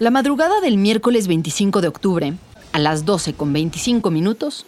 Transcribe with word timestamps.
La 0.00 0.10
madrugada 0.10 0.62
del 0.62 0.78
miércoles 0.78 1.28
25 1.28 1.82
de 1.82 1.88
octubre, 1.88 2.32
a 2.72 2.78
las 2.78 3.04
12 3.04 3.34
con 3.34 3.52
25 3.52 4.10
minutos, 4.10 4.64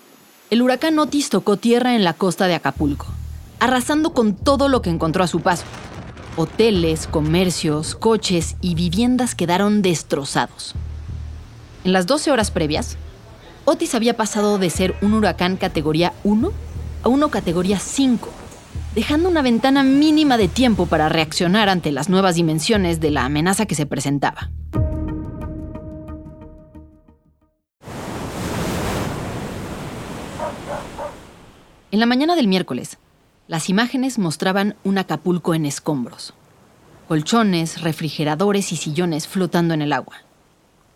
el 0.51 0.61
huracán 0.61 0.99
Otis 0.99 1.31
tocó 1.31 1.57
tierra 1.57 1.97
en 1.97 2.05
la 2.05 2.13
costa 2.13 2.49
de 2.49 2.55
Acapulco, 2.55 3.07
arrasando 3.59 4.13
con 4.13 4.35
todo 4.35 4.69
lo 4.69 4.83
que 4.83 4.91
encontró 4.91 5.25
a 5.25 5.27
su 5.27 5.41
paso. 5.41 5.65
Hoteles, 6.37 7.07
comercios, 7.07 7.95
coches 7.95 8.57
y 8.61 8.75
viviendas 8.75 9.35
quedaron 9.35 9.81
destrozados. 9.81 10.75
En 11.85 11.95
las 11.95 12.07
12 12.07 12.31
horas 12.31 12.51
previas, 12.51 12.99
Otis 13.65 13.95
había 13.95 14.19
pasado 14.19 14.59
de 14.59 14.69
ser 14.69 14.95
un 15.01 15.15
huracán 15.15 15.57
categoría 15.57 16.13
1 16.25 16.53
a 17.05 17.09
uno 17.09 17.31
categoría 17.31 17.79
5, 17.79 18.29
dejando 18.95 19.31
una 19.31 19.41
ventana 19.41 19.83
mínima 19.83 20.37
de 20.37 20.49
tiempo 20.49 20.85
para 20.85 21.09
reaccionar 21.09 21.71
ante 21.71 21.91
las 21.91 22.11
nuevas 22.11 22.35
dimensiones 22.35 23.01
de 23.01 23.11
la 23.11 23.25
amenaza 23.25 23.65
que 23.65 23.75
se 23.75 23.87
presentaba. 23.87 24.51
En 31.93 32.01
la 32.01 32.07
mañana 32.07 32.37
del 32.37 32.49
miércoles, 32.49 32.97
las 33.49 33.69
imágenes 33.69 34.19
mostraban 34.19 34.77
un 34.83 34.97
Acapulco 34.97 35.53
en 35.55 35.67
escombros. 35.67 36.33
Colchones, 37.07 37.83
refrigeradores 37.83 38.73
y 38.73 38.77
sillones 38.77 39.29
flotando 39.29 39.75
en 39.75 39.83
el 39.83 39.93
agua. 39.93 40.17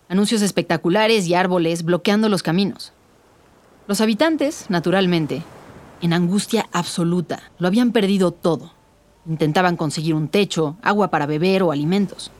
Anuncios 0.08 0.40
espectaculares 0.40 1.26
y 1.26 1.34
árboles 1.34 1.82
bloqueando 1.82 2.30
los 2.30 2.42
caminos. 2.42 2.94
Los 3.86 4.00
habitantes, 4.00 4.70
naturalmente, 4.70 5.42
en 6.00 6.14
angustia 6.14 6.66
absoluta, 6.72 7.42
lo 7.58 7.66
habían 7.66 7.92
perdido 7.92 8.30
todo. 8.30 8.72
Intentaban 9.28 9.76
conseguir 9.76 10.14
un 10.14 10.28
techo, 10.28 10.78
agua 10.80 11.10
para 11.10 11.26
beber 11.26 11.62
o 11.62 11.72
alimentos. 11.72 12.30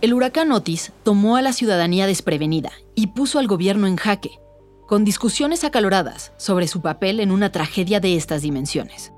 El 0.00 0.12
huracán 0.12 0.50
Otis 0.50 0.90
tomó 1.04 1.36
a 1.36 1.42
la 1.42 1.52
ciudadanía 1.52 2.08
desprevenida 2.08 2.72
y 2.96 3.06
puso 3.08 3.38
al 3.38 3.46
gobierno 3.46 3.86
en 3.86 3.94
jaque, 3.94 4.40
con 4.86 5.04
discusiones 5.04 5.64
acaloradas 5.64 6.32
sobre 6.36 6.68
su 6.68 6.80
papel 6.80 7.20
en 7.20 7.30
una 7.30 7.50
tragedia 7.52 8.00
de 8.00 8.16
estas 8.16 8.42
dimensiones. 8.42 9.12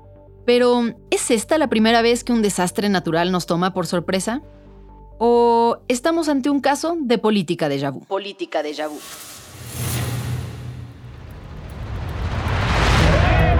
Pero, 0.45 0.81
¿es 1.11 1.31
esta 1.31 1.57
la 1.57 1.67
primera 1.67 2.01
vez 2.01 2.23
que 2.23 2.33
un 2.33 2.41
desastre 2.41 2.89
natural 2.89 3.31
nos 3.31 3.45
toma 3.45 3.73
por 3.73 3.85
sorpresa? 3.85 4.41
¿O 5.19 5.77
estamos 5.87 6.27
ante 6.29 6.49
un 6.49 6.59
caso 6.59 6.97
de 6.99 7.17
política 7.17 7.69
de 7.69 7.89
vu? 7.89 8.05
Política 8.05 8.63
de 8.63 8.73
vu. 8.87 8.99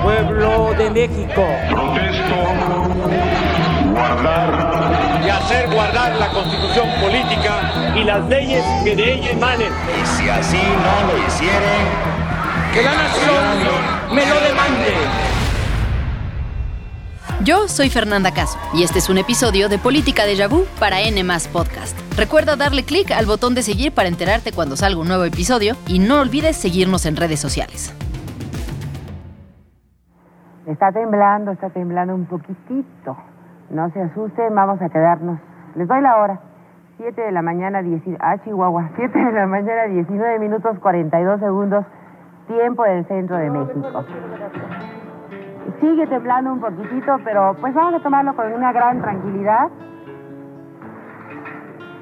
Pueblo 0.01 0.73
de 0.77 0.89
México. 0.89 1.45
Protesto 1.69 3.48
guardar 3.99 5.21
y 5.25 5.29
hacer 5.29 5.69
guardar 5.73 6.15
la 6.15 6.29
constitución 6.29 6.87
política 7.01 7.93
y 7.95 8.03
las 8.03 8.27
leyes 8.29 8.63
que 8.83 8.95
de 8.95 9.13
ella 9.13 9.31
emanen. 9.31 9.73
Y 10.01 10.05
si 10.05 10.29
así 10.29 10.57
no 10.57 11.11
lo 11.11 11.27
hicieren, 11.27 11.85
que 12.73 12.81
la 12.81 12.93
nación 12.93 14.15
me 14.15 14.25
lo 14.25 14.39
demande. 14.39 14.93
Yo 17.43 17.67
soy 17.67 17.89
Fernanda 17.89 18.33
Caso 18.33 18.57
y 18.73 18.83
este 18.83 18.99
es 18.99 19.09
un 19.09 19.17
episodio 19.17 19.69
de 19.69 19.77
Política 19.77 20.25
de 20.25 20.47
Vu 20.47 20.65
para 20.79 21.01
N 21.01 21.21
Podcast. 21.51 21.97
Recuerda 22.17 22.55
darle 22.55 22.83
clic 22.83 23.11
al 23.11 23.25
botón 23.25 23.55
de 23.55 23.63
seguir 23.63 23.93
para 23.93 24.09
enterarte 24.09 24.51
cuando 24.51 24.75
salga 24.75 24.99
un 24.99 25.07
nuevo 25.07 25.23
episodio 25.23 25.75
y 25.87 25.99
no 25.99 26.19
olvides 26.19 26.57
seguirnos 26.57 27.05
en 27.05 27.15
redes 27.15 27.39
sociales. 27.39 27.93
Está 30.67 30.91
temblando, 30.91 31.51
está 31.51 31.69
temblando 31.69 32.13
un 32.13 32.25
poquitito. 32.25 33.17
No 33.69 33.89
se 33.91 34.01
asusten, 34.01 34.55
vamos 34.55 34.81
a 34.81 34.89
quedarnos. 34.89 35.39
Les 35.75 35.87
doy 35.87 36.01
la 36.01 36.17
hora. 36.17 36.39
7 36.97 37.21
de 37.21 37.31
la 37.31 37.41
mañana, 37.41 37.81
10, 37.81 38.01
ah, 38.19 38.37
Chihuahua. 38.43 38.89
7 38.95 39.17
de 39.17 39.31
la 39.31 39.45
mañana, 39.45 39.83
19 39.83 40.39
minutos 40.39 40.79
42 40.79 41.39
segundos, 41.39 41.85
tiempo 42.47 42.83
del 42.83 43.05
centro 43.05 43.37
de 43.37 43.49
México. 43.49 44.03
Sigue 45.79 46.07
temblando 46.07 46.51
un 46.53 46.59
poquitito, 46.59 47.17
pero 47.23 47.55
pues 47.61 47.73
vamos 47.73 47.93
a 47.93 48.03
tomarlo 48.03 48.35
con 48.35 48.51
una 48.51 48.73
gran 48.73 49.01
tranquilidad. 49.01 49.69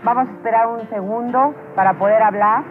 Vamos 0.04 0.30
a 0.30 0.32
esperar 0.32 0.68
un 0.68 0.88
segundo 0.90 1.54
para 1.76 1.94
poder 1.94 2.24
hablar. 2.24 2.64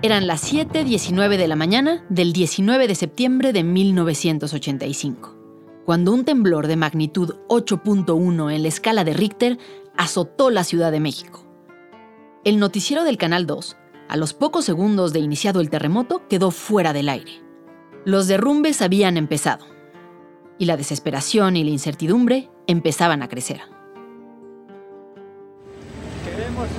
Eran 0.00 0.28
las 0.28 0.52
7.19 0.52 1.36
de 1.36 1.48
la 1.48 1.56
mañana 1.56 2.04
del 2.08 2.32
19 2.32 2.86
de 2.86 2.94
septiembre 2.94 3.52
de 3.52 3.64
1985, 3.64 5.34
cuando 5.84 6.12
un 6.12 6.24
temblor 6.24 6.68
de 6.68 6.76
magnitud 6.76 7.34
8.1 7.48 8.54
en 8.54 8.62
la 8.62 8.68
escala 8.68 9.02
de 9.02 9.12
Richter 9.12 9.58
azotó 9.96 10.50
la 10.50 10.62
Ciudad 10.62 10.92
de 10.92 11.00
México. 11.00 11.44
El 12.44 12.60
noticiero 12.60 13.02
del 13.02 13.16
Canal 13.16 13.48
2, 13.48 13.76
a 14.08 14.16
los 14.16 14.34
pocos 14.34 14.64
segundos 14.64 15.12
de 15.12 15.18
iniciado 15.18 15.60
el 15.60 15.68
terremoto, 15.68 16.28
quedó 16.28 16.52
fuera 16.52 16.92
del 16.92 17.08
aire. 17.08 17.42
Los 18.04 18.28
derrumbes 18.28 18.82
habían 18.82 19.16
empezado, 19.16 19.66
y 20.58 20.66
la 20.66 20.76
desesperación 20.76 21.56
y 21.56 21.64
la 21.64 21.70
incertidumbre 21.70 22.50
empezaban 22.68 23.20
a 23.20 23.28
crecer. 23.28 23.62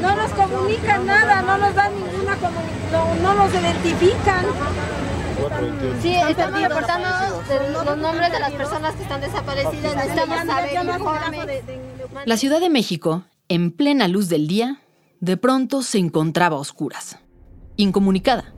No 0.02 0.16
nos 0.16 0.32
comunican 0.32 1.06
nada, 1.06 1.42
no 1.42 1.58
nos 1.58 1.76
dan 1.76 1.92
ninguna 1.94 2.36
comunicación, 2.38 3.24
no, 3.24 3.34
nos 3.34 3.54
identifican. 3.54 4.46
Sí, 6.02 6.16
están 6.16 6.54
reportando 6.54 7.10
los 7.86 7.98
nombres 7.98 8.32
de 8.32 8.40
las 8.40 8.52
personas 8.52 8.96
que 8.96 9.04
están 9.04 9.22
desaparecidas. 9.22 9.96
Necesitamos 9.96 10.46
saber 10.46 10.72
La 12.26 12.38
Ciudad 12.38 12.60
de 12.60 12.70
México, 12.70 13.24
en 13.48 13.72
plena 13.72 14.08
luz 14.08 14.30
del 14.30 14.48
día, 14.48 14.82
de 15.20 15.38
pronto 15.38 15.82
se 15.82 15.98
encontraba 15.98 16.58
a 16.58 16.60
oscuras, 16.60 17.20
incomunicada. 17.76 18.54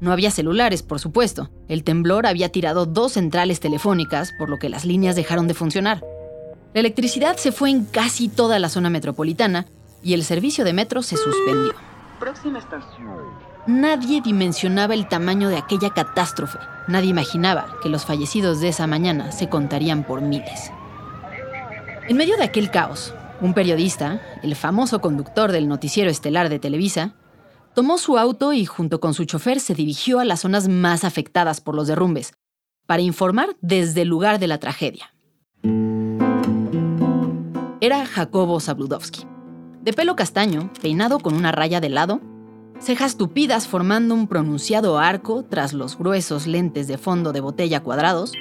No 0.00 0.12
había 0.12 0.30
celulares, 0.30 0.82
por 0.82 0.98
supuesto. 1.00 1.50
El 1.68 1.84
temblor 1.84 2.26
había 2.26 2.50
tirado 2.50 2.86
dos 2.86 3.12
centrales 3.12 3.60
telefónicas, 3.60 4.32
por 4.38 4.50
lo 4.50 4.58
que 4.58 4.68
las 4.68 4.84
líneas 4.84 5.16
dejaron 5.16 5.48
de 5.48 5.54
funcionar. 5.54 6.04
La 6.74 6.80
electricidad 6.80 7.36
se 7.36 7.52
fue 7.52 7.70
en 7.70 7.84
casi 7.86 8.28
toda 8.28 8.58
la 8.58 8.68
zona 8.68 8.90
metropolitana 8.90 9.66
y 10.06 10.14
el 10.14 10.22
servicio 10.22 10.64
de 10.64 10.72
metro 10.72 11.02
se 11.02 11.16
suspendió. 11.16 11.74
Próxima 12.20 12.60
estación. 12.60 13.24
Nadie 13.66 14.20
dimensionaba 14.20 14.94
el 14.94 15.08
tamaño 15.08 15.48
de 15.48 15.56
aquella 15.56 15.90
catástrofe. 15.90 16.60
Nadie 16.86 17.10
imaginaba 17.10 17.66
que 17.82 17.88
los 17.88 18.04
fallecidos 18.04 18.60
de 18.60 18.68
esa 18.68 18.86
mañana 18.86 19.32
se 19.32 19.48
contarían 19.48 20.04
por 20.04 20.20
miles. 20.20 20.70
En 22.08 22.16
medio 22.16 22.36
de 22.36 22.44
aquel 22.44 22.70
caos, 22.70 23.14
un 23.40 23.52
periodista, 23.52 24.22
el 24.44 24.54
famoso 24.54 25.00
conductor 25.00 25.50
del 25.50 25.66
noticiero 25.66 26.08
estelar 26.08 26.50
de 26.50 26.60
Televisa, 26.60 27.16
tomó 27.74 27.98
su 27.98 28.16
auto 28.16 28.52
y 28.52 28.64
junto 28.64 29.00
con 29.00 29.12
su 29.12 29.24
chofer 29.24 29.58
se 29.58 29.74
dirigió 29.74 30.20
a 30.20 30.24
las 30.24 30.42
zonas 30.42 30.68
más 30.68 31.02
afectadas 31.02 31.60
por 31.60 31.74
los 31.74 31.88
derrumbes, 31.88 32.32
para 32.86 33.02
informar 33.02 33.56
desde 33.60 34.02
el 34.02 34.08
lugar 34.08 34.38
de 34.38 34.46
la 34.46 34.58
tragedia. 34.58 35.12
Era 37.80 38.06
Jacobo 38.06 38.60
Zabludowski 38.60 39.26
de 39.86 39.92
pelo 39.92 40.16
castaño, 40.16 40.68
peinado 40.82 41.20
con 41.20 41.36
una 41.36 41.52
raya 41.52 41.80
de 41.80 41.88
lado, 41.88 42.20
cejas 42.80 43.16
tupidas 43.16 43.68
formando 43.68 44.16
un 44.16 44.26
pronunciado 44.26 44.98
arco 44.98 45.44
tras 45.44 45.72
los 45.72 45.96
gruesos 45.96 46.48
lentes 46.48 46.88
de 46.88 46.98
fondo 46.98 47.32
de 47.32 47.40
botella 47.40 47.84
cuadrados, 47.84 48.32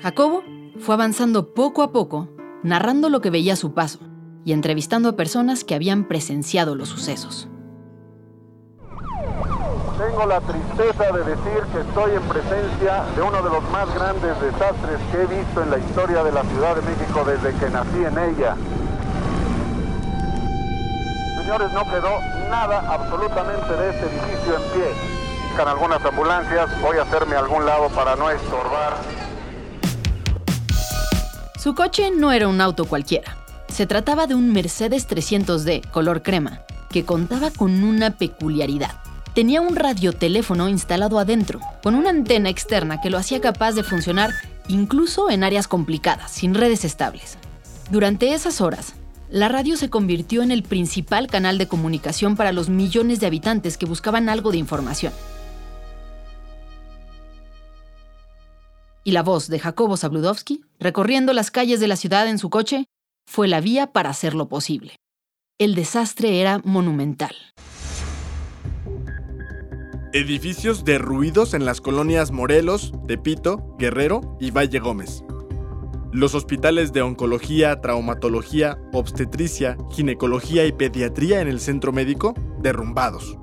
Jacobo 0.00 0.42
fue 0.78 0.94
avanzando 0.94 1.52
poco 1.52 1.82
a 1.82 1.92
poco, 1.92 2.30
narrando 2.62 3.10
lo 3.10 3.20
que 3.20 3.28
veía 3.28 3.52
a 3.52 3.56
su 3.56 3.74
paso 3.74 3.98
y 4.46 4.54
entrevistando 4.54 5.10
a 5.10 5.16
personas 5.16 5.62
que 5.62 5.74
habían 5.74 6.08
presenciado 6.08 6.74
los 6.74 6.88
sucesos. 6.88 7.50
Tengo 9.98 10.24
la 10.26 10.40
tristeza 10.40 11.12
de 11.12 11.18
decir 11.18 11.62
que 11.70 11.80
estoy 11.80 12.12
en 12.12 12.22
presencia 12.22 13.04
de 13.14 13.20
uno 13.20 13.42
de 13.42 13.50
los 13.50 13.70
más 13.70 13.94
grandes 13.94 14.40
desastres 14.40 14.98
que 15.12 15.18
he 15.18 15.38
visto 15.38 15.62
en 15.62 15.70
la 15.70 15.78
historia 15.78 16.24
de 16.24 16.32
la 16.32 16.42
Ciudad 16.44 16.76
de 16.76 16.82
México 16.82 17.24
desde 17.26 17.58
que 17.58 17.70
nací 17.70 17.98
en 17.98 18.18
ella 18.18 18.56
señores, 21.42 21.72
no 21.72 21.84
quedó 21.84 22.20
nada 22.50 22.84
absolutamente 22.88 23.72
de 23.72 23.90
este 23.90 24.06
edificio 24.06 24.56
en 24.56 24.62
pie. 24.72 25.56
Con 25.56 25.68
algunas 25.68 26.04
ambulancias, 26.04 26.80
voy 26.80 26.98
a 26.98 27.02
hacerme 27.02 27.34
a 27.34 27.40
algún 27.40 27.66
lado 27.66 27.88
para 27.88 28.14
no 28.14 28.30
estorbar. 28.30 28.96
Su 31.58 31.74
coche 31.74 32.10
no 32.10 32.32
era 32.32 32.46
un 32.48 32.60
auto 32.60 32.84
cualquiera. 32.84 33.36
Se 33.68 33.86
trataba 33.86 34.26
de 34.26 34.34
un 34.34 34.52
Mercedes 34.52 35.08
300D 35.08 35.90
color 35.90 36.22
crema, 36.22 36.60
que 36.90 37.04
contaba 37.04 37.50
con 37.50 37.82
una 37.82 38.12
peculiaridad. 38.12 39.00
Tenía 39.34 39.60
un 39.62 39.74
radioteléfono 39.74 40.68
instalado 40.68 41.18
adentro, 41.18 41.58
con 41.82 41.94
una 41.94 42.10
antena 42.10 42.50
externa 42.50 43.00
que 43.00 43.10
lo 43.10 43.18
hacía 43.18 43.40
capaz 43.40 43.72
de 43.72 43.82
funcionar 43.82 44.30
incluso 44.68 45.28
en 45.30 45.42
áreas 45.42 45.66
complicadas, 45.66 46.30
sin 46.30 46.54
redes 46.54 46.84
estables. 46.84 47.36
Durante 47.90 48.32
esas 48.32 48.60
horas, 48.60 48.94
la 49.32 49.48
radio 49.48 49.78
se 49.78 49.88
convirtió 49.88 50.42
en 50.42 50.50
el 50.50 50.62
principal 50.62 51.26
canal 51.26 51.56
de 51.56 51.66
comunicación 51.66 52.36
para 52.36 52.52
los 52.52 52.68
millones 52.68 53.18
de 53.18 53.26
habitantes 53.26 53.78
que 53.78 53.86
buscaban 53.86 54.28
algo 54.28 54.52
de 54.52 54.58
información. 54.58 55.14
Y 59.04 59.12
la 59.12 59.22
voz 59.22 59.48
de 59.48 59.58
Jacobo 59.58 59.96
Zabludowski, 59.96 60.64
recorriendo 60.78 61.32
las 61.32 61.50
calles 61.50 61.80
de 61.80 61.88
la 61.88 61.96
ciudad 61.96 62.28
en 62.28 62.38
su 62.38 62.50
coche, 62.50 62.84
fue 63.26 63.48
la 63.48 63.62
vía 63.62 63.86
para 63.92 64.10
hacerlo 64.10 64.48
posible. 64.48 64.96
El 65.58 65.74
desastre 65.74 66.38
era 66.38 66.60
monumental. 66.62 67.34
Edificios 70.12 70.84
derruidos 70.84 71.54
en 71.54 71.64
las 71.64 71.80
colonias 71.80 72.32
Morelos, 72.32 72.92
Tepito, 73.08 73.76
Guerrero 73.78 74.36
y 74.40 74.50
Valle 74.50 74.78
Gómez. 74.78 75.24
Los 76.12 76.34
hospitales 76.34 76.92
de 76.92 77.00
oncología, 77.00 77.80
traumatología, 77.80 78.76
obstetricia, 78.92 79.78
ginecología 79.90 80.66
y 80.66 80.72
pediatría 80.72 81.40
en 81.40 81.48
el 81.48 81.58
centro 81.58 81.90
médico 81.90 82.34
derrumbados. 82.58 83.38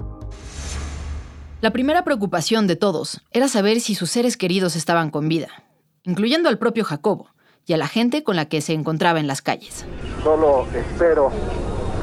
La 1.62 1.72
primera 1.72 2.04
preocupación 2.04 2.68
de 2.68 2.76
todos 2.76 3.22
era 3.32 3.48
saber 3.48 3.80
si 3.82 3.96
sus 3.96 4.12
seres 4.12 4.38
queridos 4.38 4.76
estaban 4.76 5.10
con 5.10 5.28
vida, 5.28 5.48
incluyendo 6.04 6.48
al 6.48 6.60
propio 6.60 6.84
Jacobo 6.84 7.32
y 7.66 7.74
a 7.74 7.78
la 7.78 7.88
gente 7.88 8.24
con 8.24 8.36
la 8.36 8.46
que 8.46 8.62
se 8.62 8.74
encontraba 8.74 9.20
en 9.20 9.26
las 9.26 9.42
calles. 9.42 9.88
Solo 10.24 10.68
espero 10.76 11.32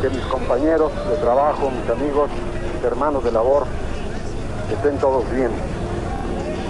que 0.02 0.10
mis 0.10 0.24
compañeros 0.24 0.90
de 1.08 1.16
trabajo, 1.18 1.70
mis 1.70 1.88
amigos, 1.88 2.28
mis 2.74 2.84
hermanos 2.84 3.22
de 3.22 3.30
labor, 3.30 3.68
estén 4.72 4.98
todos 4.98 5.30
bien. 5.30 5.52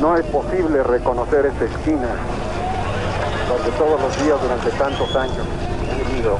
No 0.02 0.18
es 0.18 0.26
posible 0.26 0.82
reconocer 0.82 1.46
esta 1.46 1.64
esquina 1.64 2.10
donde 3.48 3.70
todos 3.72 4.00
los 4.00 4.24
días 4.24 4.40
durante 4.40 4.70
tantos 4.72 5.14
años 5.16 5.46
he 5.90 6.04
vivido. 6.04 6.38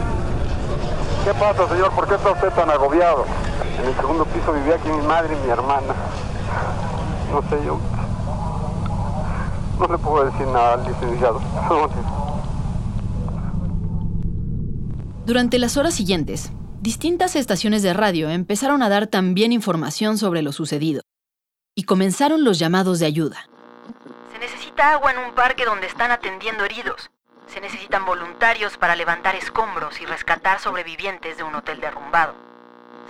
¿Qué 1.25 1.35
pasa, 1.35 1.69
señor? 1.69 1.93
¿Por 1.93 2.09
qué 2.09 2.15
está 2.15 2.31
usted 2.31 2.51
tan 2.51 2.71
agobiado? 2.71 3.25
En 3.81 3.87
el 3.87 3.95
segundo 3.95 4.25
piso 4.27 4.53
vivía 4.53 4.77
aquí 4.77 4.89
mi 4.89 5.07
madre 5.07 5.37
y 5.37 5.45
mi 5.45 5.51
hermana. 5.51 5.95
No 7.33 7.43
sé, 7.49 7.65
yo... 7.65 7.79
No 9.79 9.87
le 9.89 9.99
puedo 9.99 10.25
decir 10.25 10.47
nada 10.47 10.75
al 10.75 10.85
licenciado. 10.85 11.41
Durante 15.27 15.59
las 15.59 15.77
horas 15.77 15.93
siguientes, 15.95 16.53
distintas 16.81 17.37
estaciones 17.37 17.83
de 17.83 17.93
radio 17.93 18.31
empezaron 18.31 18.83
a 18.83 18.89
dar 18.89 19.07
también 19.07 19.53
información 19.53 20.19
sobre 20.19 20.43
lo 20.43 20.53
sucedido 20.53 21.03
y 21.75 21.83
comenzaron 21.83 22.45
los 22.45 22.59
llamados 22.59 23.01
de 23.01 23.07
ayuda. 23.07 23.37
Se 24.37 24.43
necesita 24.43 24.93
agua 24.93 25.13
en 25.13 25.19
un 25.19 25.33
parque 25.33 25.65
donde 25.65 25.87
están 25.87 26.11
atendiendo 26.11 26.67
heridos. 26.67 27.11
Se 27.47 27.59
necesitan 27.59 28.05
voluntarios 28.05 28.77
para 28.77 28.95
levantar 28.95 29.35
escombros 29.35 29.99
y 30.03 30.05
rescatar 30.05 30.61
sobrevivientes 30.61 31.39
de 31.39 31.43
un 31.43 31.55
hotel 31.55 31.81
derrumbado. 31.81 32.35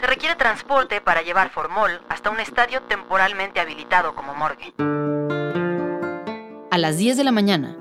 Se 0.00 0.06
requiere 0.06 0.36
transporte 0.36 1.00
para 1.00 1.22
llevar 1.22 1.50
formol 1.50 2.00
hasta 2.08 2.30
un 2.30 2.38
estadio 2.38 2.80
temporalmente 2.82 3.58
habilitado 3.58 4.14
como 4.14 4.36
morgue. 4.36 4.72
A 6.70 6.78
las 6.78 6.96
10 6.96 7.16
de 7.16 7.24
la 7.24 7.32
mañana, 7.32 7.76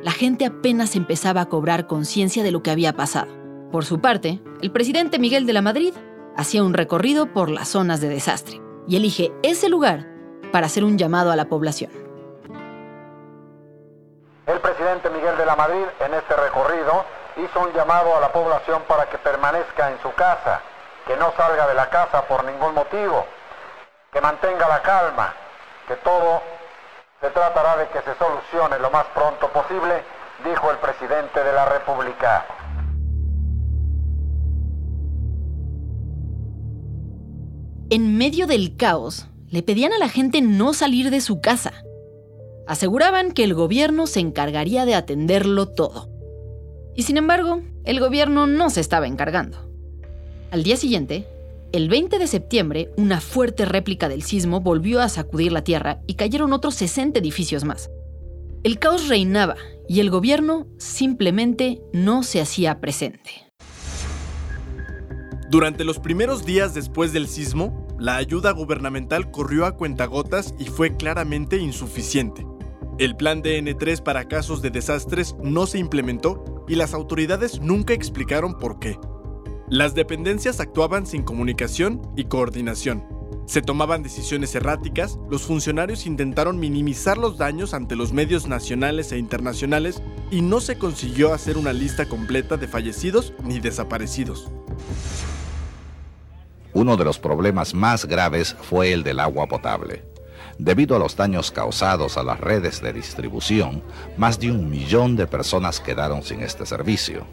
la 0.00 0.12
gente 0.12 0.46
apenas 0.46 0.94
empezaba 0.94 1.40
a 1.40 1.48
cobrar 1.48 1.88
conciencia 1.88 2.44
de 2.44 2.52
lo 2.52 2.62
que 2.62 2.70
había 2.70 2.92
pasado. 2.92 3.34
Por 3.72 3.84
su 3.84 4.00
parte, 4.00 4.40
el 4.62 4.70
presidente 4.70 5.18
Miguel 5.18 5.46
de 5.46 5.52
la 5.52 5.62
Madrid 5.62 5.94
hacía 6.36 6.62
un 6.62 6.74
recorrido 6.74 7.32
por 7.32 7.50
las 7.50 7.66
zonas 7.66 8.00
de 8.00 8.08
desastre 8.08 8.62
y 8.86 8.94
elige 8.94 9.32
ese 9.42 9.68
lugar 9.68 10.08
para 10.52 10.66
hacer 10.66 10.84
un 10.84 10.96
llamado 10.96 11.32
a 11.32 11.36
la 11.36 11.48
población. 11.48 12.03
Presidente 14.84 15.08
Miguel 15.08 15.38
de 15.38 15.46
la 15.46 15.56
Madrid 15.56 15.86
en 15.98 16.12
este 16.12 16.36
recorrido 16.36 17.06
hizo 17.38 17.60
un 17.60 17.72
llamado 17.72 18.14
a 18.18 18.20
la 18.20 18.30
población 18.30 18.82
para 18.86 19.08
que 19.08 19.16
permanezca 19.16 19.90
en 19.90 19.98
su 20.02 20.12
casa, 20.12 20.60
que 21.06 21.16
no 21.16 21.32
salga 21.38 21.66
de 21.66 21.72
la 21.72 21.88
casa 21.88 22.20
por 22.28 22.44
ningún 22.44 22.74
motivo, 22.74 23.24
que 24.12 24.20
mantenga 24.20 24.68
la 24.68 24.82
calma, 24.82 25.32
que 25.88 25.94
todo 25.96 26.42
se 27.18 27.30
tratará 27.30 27.78
de 27.78 27.88
que 27.88 28.02
se 28.02 28.14
solucione 28.18 28.78
lo 28.78 28.90
más 28.90 29.06
pronto 29.14 29.48
posible, 29.48 30.02
dijo 30.44 30.70
el 30.70 30.76
presidente 30.76 31.42
de 31.42 31.52
la 31.54 31.64
República. 31.64 32.44
En 37.88 38.18
medio 38.18 38.46
del 38.46 38.76
caos, 38.76 39.30
le 39.48 39.62
pedían 39.62 39.94
a 39.94 39.98
la 39.98 40.10
gente 40.10 40.42
no 40.42 40.74
salir 40.74 41.08
de 41.08 41.22
su 41.22 41.40
casa. 41.40 41.72
Aseguraban 42.66 43.32
que 43.32 43.44
el 43.44 43.54
gobierno 43.54 44.06
se 44.06 44.20
encargaría 44.20 44.86
de 44.86 44.94
atenderlo 44.94 45.68
todo. 45.68 46.08
Y 46.96 47.02
sin 47.02 47.16
embargo, 47.16 47.62
el 47.84 48.00
gobierno 48.00 48.46
no 48.46 48.70
se 48.70 48.80
estaba 48.80 49.06
encargando. 49.06 49.70
Al 50.50 50.62
día 50.62 50.76
siguiente, 50.76 51.26
el 51.72 51.88
20 51.88 52.18
de 52.18 52.26
septiembre, 52.26 52.90
una 52.96 53.20
fuerte 53.20 53.64
réplica 53.64 54.08
del 54.08 54.22
sismo 54.22 54.60
volvió 54.60 55.00
a 55.00 55.08
sacudir 55.08 55.52
la 55.52 55.64
tierra 55.64 56.00
y 56.06 56.14
cayeron 56.14 56.52
otros 56.52 56.76
60 56.76 57.18
edificios 57.18 57.64
más. 57.64 57.90
El 58.62 58.78
caos 58.78 59.08
reinaba 59.08 59.56
y 59.88 60.00
el 60.00 60.08
gobierno 60.08 60.66
simplemente 60.78 61.82
no 61.92 62.22
se 62.22 62.40
hacía 62.40 62.80
presente. 62.80 63.30
Durante 65.50 65.84
los 65.84 65.98
primeros 65.98 66.46
días 66.46 66.74
después 66.74 67.12
del 67.12 67.28
sismo, 67.28 67.86
la 67.98 68.16
ayuda 68.16 68.52
gubernamental 68.52 69.30
corrió 69.30 69.66
a 69.66 69.76
cuentagotas 69.76 70.54
y 70.58 70.64
fue 70.64 70.96
claramente 70.96 71.58
insuficiente. 71.58 72.46
El 72.96 73.16
plan 73.16 73.42
DN3 73.42 74.02
para 74.04 74.28
casos 74.28 74.62
de 74.62 74.70
desastres 74.70 75.34
no 75.42 75.66
se 75.66 75.78
implementó 75.78 76.64
y 76.68 76.76
las 76.76 76.94
autoridades 76.94 77.60
nunca 77.60 77.92
explicaron 77.92 78.56
por 78.56 78.78
qué. 78.78 79.00
Las 79.68 79.96
dependencias 79.96 80.60
actuaban 80.60 81.04
sin 81.04 81.24
comunicación 81.24 82.00
y 82.16 82.26
coordinación. 82.26 83.04
Se 83.46 83.62
tomaban 83.62 84.04
decisiones 84.04 84.54
erráticas, 84.54 85.18
los 85.28 85.42
funcionarios 85.42 86.06
intentaron 86.06 86.60
minimizar 86.60 87.18
los 87.18 87.36
daños 87.36 87.74
ante 87.74 87.96
los 87.96 88.12
medios 88.12 88.46
nacionales 88.46 89.10
e 89.10 89.18
internacionales 89.18 90.00
y 90.30 90.40
no 90.40 90.60
se 90.60 90.78
consiguió 90.78 91.34
hacer 91.34 91.58
una 91.58 91.72
lista 91.72 92.08
completa 92.08 92.56
de 92.56 92.68
fallecidos 92.68 93.32
ni 93.42 93.58
desaparecidos. 93.58 94.52
Uno 96.72 96.96
de 96.96 97.04
los 97.04 97.18
problemas 97.18 97.74
más 97.74 98.06
graves 98.06 98.56
fue 98.62 98.92
el 98.92 99.02
del 99.02 99.18
agua 99.18 99.48
potable. 99.48 100.13
Debido 100.58 100.96
a 100.96 100.98
los 100.98 101.16
daños 101.16 101.50
causados 101.50 102.16
a 102.16 102.22
las 102.22 102.40
redes 102.40 102.80
de 102.80 102.92
distribución, 102.92 103.82
más 104.16 104.38
de 104.38 104.50
un 104.50 104.70
millón 104.70 105.16
de 105.16 105.26
personas 105.26 105.80
quedaron 105.80 106.22
sin 106.22 106.40
este 106.40 106.66
servicio. 106.66 107.26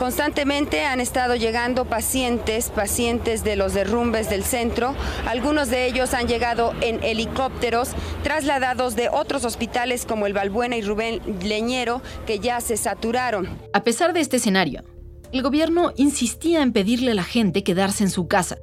Constantemente 0.00 0.86
han 0.86 0.98
estado 0.98 1.36
llegando 1.36 1.84
pacientes, 1.84 2.70
pacientes 2.70 3.44
de 3.44 3.54
los 3.56 3.74
derrumbes 3.74 4.30
del 4.30 4.44
centro. 4.44 4.94
Algunos 5.26 5.68
de 5.68 5.84
ellos 5.86 6.14
han 6.14 6.26
llegado 6.26 6.72
en 6.80 7.04
helicópteros 7.04 7.90
trasladados 8.22 8.96
de 8.96 9.10
otros 9.10 9.44
hospitales 9.44 10.06
como 10.06 10.26
el 10.26 10.32
Balbuena 10.32 10.76
y 10.76 10.80
Rubén 10.80 11.20
Leñero, 11.42 12.00
que 12.26 12.38
ya 12.38 12.62
se 12.62 12.78
saturaron. 12.78 13.58
A 13.74 13.84
pesar 13.84 14.14
de 14.14 14.20
este 14.20 14.38
escenario, 14.38 14.84
el 15.32 15.42
gobierno 15.42 15.92
insistía 15.96 16.62
en 16.62 16.72
pedirle 16.72 17.10
a 17.10 17.14
la 17.14 17.24
gente 17.24 17.62
quedarse 17.62 18.02
en 18.02 18.10
su 18.10 18.26
casa 18.26 18.56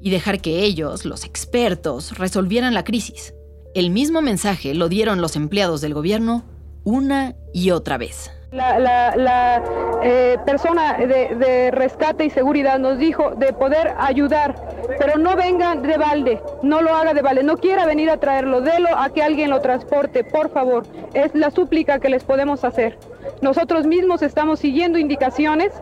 y 0.00 0.10
dejar 0.10 0.40
que 0.40 0.62
ellos, 0.64 1.04
los 1.04 1.24
expertos, 1.24 2.18
resolvieran 2.18 2.74
la 2.74 2.84
crisis. 2.84 3.34
El 3.74 3.90
mismo 3.90 4.22
mensaje 4.22 4.74
lo 4.74 4.88
dieron 4.88 5.20
los 5.20 5.36
empleados 5.36 5.80
del 5.80 5.94
gobierno 5.94 6.44
una 6.84 7.34
y 7.52 7.70
otra 7.70 7.98
vez. 7.98 8.30
La, 8.50 9.62
eh, 10.02 10.38
persona 10.46 10.94
de, 10.94 11.70
rescate 11.70 12.24
y 12.24 12.30
seguridad 12.30 12.78
nos 12.78 12.98
dijo 12.98 13.32
de 13.32 13.52
poder 13.52 13.94
ayudar, 13.98 14.54
pero 14.98 15.18
no 15.18 15.36
vengan 15.36 15.82
de 15.82 15.98
balde, 15.98 16.40
no 16.62 16.80
lo 16.80 16.94
haga 16.94 17.12
de 17.12 17.20
balde, 17.20 17.42
no 17.42 17.58
quiera 17.58 17.84
venir 17.84 18.08
a 18.08 18.16
traerlo, 18.16 18.62
délo 18.62 18.88
a 18.96 19.10
que 19.10 19.22
alguien 19.22 19.50
lo 19.50 19.60
transporte, 19.60 20.24
por 20.24 20.50
favor. 20.50 20.86
Es 21.12 21.34
la 21.34 21.50
súplica 21.50 21.98
que 21.98 22.08
les 22.08 22.24
podemos 22.24 22.64
hacer. 22.64 22.98
Nosotros 23.42 23.86
mismos 23.86 24.22
estamos 24.22 24.60
siguiendo 24.60 24.98
indicaciones 24.98 25.74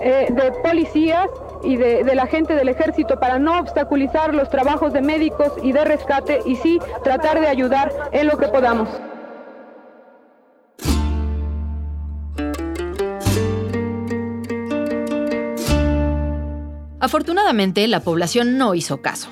eh, 0.00 0.26
de 0.28 0.50
policías 0.68 1.28
y 1.62 1.76
de, 1.76 2.14
la 2.14 2.26
gente 2.26 2.54
del 2.54 2.68
ejército 2.68 3.18
para 3.18 3.38
no 3.38 3.58
obstaculizar 3.58 4.34
los 4.34 4.48
trabajos 4.50 4.92
de 4.92 5.02
médicos 5.02 5.52
y 5.62 5.72
de 5.72 5.84
rescate 5.84 6.40
y 6.44 6.56
sí 6.56 6.78
tratar 7.04 7.40
de 7.40 7.46
ayudar 7.46 7.92
en 8.12 8.26
lo 8.26 8.38
que 8.38 8.48
podamos. 8.48 8.88
Afortunadamente, 17.00 17.86
la 17.86 18.00
población 18.00 18.58
no 18.58 18.74
hizo 18.74 19.00
caso. 19.00 19.28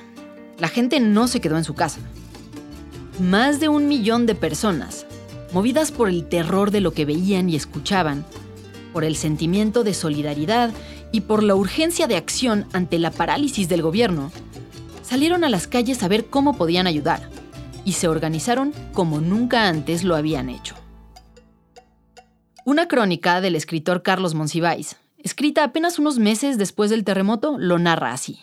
La 0.58 0.68
gente 0.68 1.00
no 1.00 1.28
se 1.28 1.40
quedó 1.40 1.56
en 1.56 1.64
su 1.64 1.74
casa. 1.74 2.00
Más 3.18 3.60
de 3.60 3.68
un 3.68 3.88
millón 3.88 4.24
de 4.24 4.34
personas, 4.34 5.04
movidas 5.52 5.90
por 5.90 6.08
el 6.08 6.28
terror 6.28 6.70
de 6.70 6.80
lo 6.80 6.92
que 6.92 7.04
veían 7.04 7.50
y 7.50 7.56
escuchaban, 7.56 8.24
por 8.92 9.04
el 9.04 9.16
sentimiento 9.16 9.84
de 9.84 9.92
solidaridad 9.92 10.70
y 11.12 11.22
por 11.22 11.42
la 11.42 11.54
urgencia 11.54 12.06
de 12.06 12.16
acción 12.16 12.66
ante 12.72 12.98
la 12.98 13.10
parálisis 13.10 13.68
del 13.68 13.82
gobierno, 13.82 14.30
salieron 15.02 15.44
a 15.44 15.48
las 15.48 15.66
calles 15.66 16.02
a 16.02 16.08
ver 16.08 16.26
cómo 16.26 16.56
podían 16.56 16.86
ayudar 16.86 17.28
y 17.84 17.92
se 17.92 18.08
organizaron 18.08 18.72
como 18.92 19.20
nunca 19.20 19.68
antes 19.68 20.04
lo 20.04 20.16
habían 20.16 20.48
hecho. 20.48 20.74
Una 22.64 22.88
crónica 22.88 23.40
del 23.40 23.54
escritor 23.54 24.02
Carlos 24.02 24.34
Monsiváis 24.34 24.96
escrita 25.22 25.64
apenas 25.64 25.98
unos 25.98 26.18
meses 26.18 26.58
después 26.58 26.90
del 26.90 27.04
terremoto, 27.04 27.56
lo 27.58 27.78
narra 27.78 28.12
así. 28.12 28.38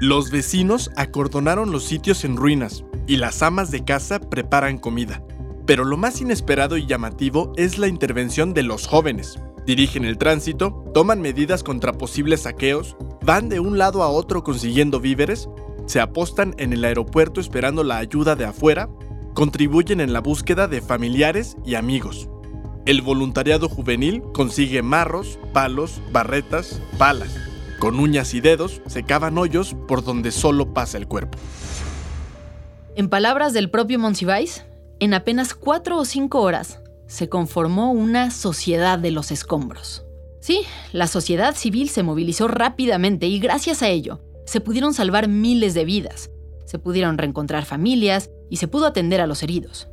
Los 0.00 0.30
vecinos 0.30 0.90
acordonaron 0.96 1.72
los 1.72 1.84
sitios 1.84 2.24
en 2.24 2.36
ruinas 2.36 2.84
y 3.08 3.16
las 3.16 3.42
amas 3.42 3.72
de 3.72 3.84
casa 3.84 4.20
preparan 4.20 4.78
comida. 4.78 5.22
Pero 5.66 5.84
lo 5.84 5.96
más 5.96 6.20
inesperado 6.20 6.76
y 6.76 6.86
llamativo 6.86 7.52
es 7.56 7.78
la 7.78 7.88
intervención 7.88 8.54
de 8.54 8.62
los 8.62 8.86
jóvenes, 8.86 9.38
Dirigen 9.68 10.06
el 10.06 10.16
tránsito, 10.16 10.82
toman 10.94 11.20
medidas 11.20 11.62
contra 11.62 11.92
posibles 11.92 12.44
saqueos, 12.44 12.96
van 13.20 13.50
de 13.50 13.60
un 13.60 13.76
lado 13.76 14.02
a 14.02 14.08
otro 14.08 14.42
consiguiendo 14.42 14.98
víveres, 14.98 15.46
se 15.84 16.00
apostan 16.00 16.54
en 16.56 16.72
el 16.72 16.86
aeropuerto 16.86 17.38
esperando 17.38 17.84
la 17.84 17.98
ayuda 17.98 18.34
de 18.34 18.46
afuera, 18.46 18.88
contribuyen 19.34 20.00
en 20.00 20.14
la 20.14 20.20
búsqueda 20.20 20.68
de 20.68 20.80
familiares 20.80 21.58
y 21.66 21.74
amigos. 21.74 22.30
El 22.86 23.02
voluntariado 23.02 23.68
juvenil 23.68 24.22
consigue 24.32 24.80
marros, 24.80 25.38
palos, 25.52 26.00
barretas, 26.12 26.80
palas. 26.96 27.36
Con 27.78 28.00
uñas 28.00 28.32
y 28.32 28.40
dedos 28.40 28.80
se 28.86 29.02
cavan 29.02 29.36
hoyos 29.36 29.76
por 29.86 30.02
donde 30.02 30.30
solo 30.30 30.72
pasa 30.72 30.96
el 30.96 31.06
cuerpo. 31.06 31.36
En 32.96 33.10
palabras 33.10 33.52
del 33.52 33.68
propio 33.68 33.98
Monsiváis, 33.98 34.64
en 34.98 35.12
apenas 35.12 35.52
cuatro 35.52 35.98
o 35.98 36.06
cinco 36.06 36.40
horas 36.40 36.80
se 37.08 37.28
conformó 37.28 37.90
una 37.90 38.30
sociedad 38.30 38.98
de 38.98 39.10
los 39.10 39.32
escombros. 39.32 40.04
Sí, 40.40 40.60
la 40.92 41.08
sociedad 41.08 41.56
civil 41.56 41.88
se 41.88 42.04
movilizó 42.04 42.46
rápidamente 42.46 43.26
y 43.26 43.40
gracias 43.40 43.82
a 43.82 43.88
ello 43.88 44.20
se 44.46 44.60
pudieron 44.60 44.94
salvar 44.94 45.26
miles 45.26 45.74
de 45.74 45.84
vidas, 45.84 46.30
se 46.64 46.78
pudieron 46.78 47.18
reencontrar 47.18 47.64
familias 47.64 48.30
y 48.50 48.58
se 48.58 48.68
pudo 48.68 48.86
atender 48.86 49.20
a 49.20 49.26
los 49.26 49.42
heridos. 49.42 49.88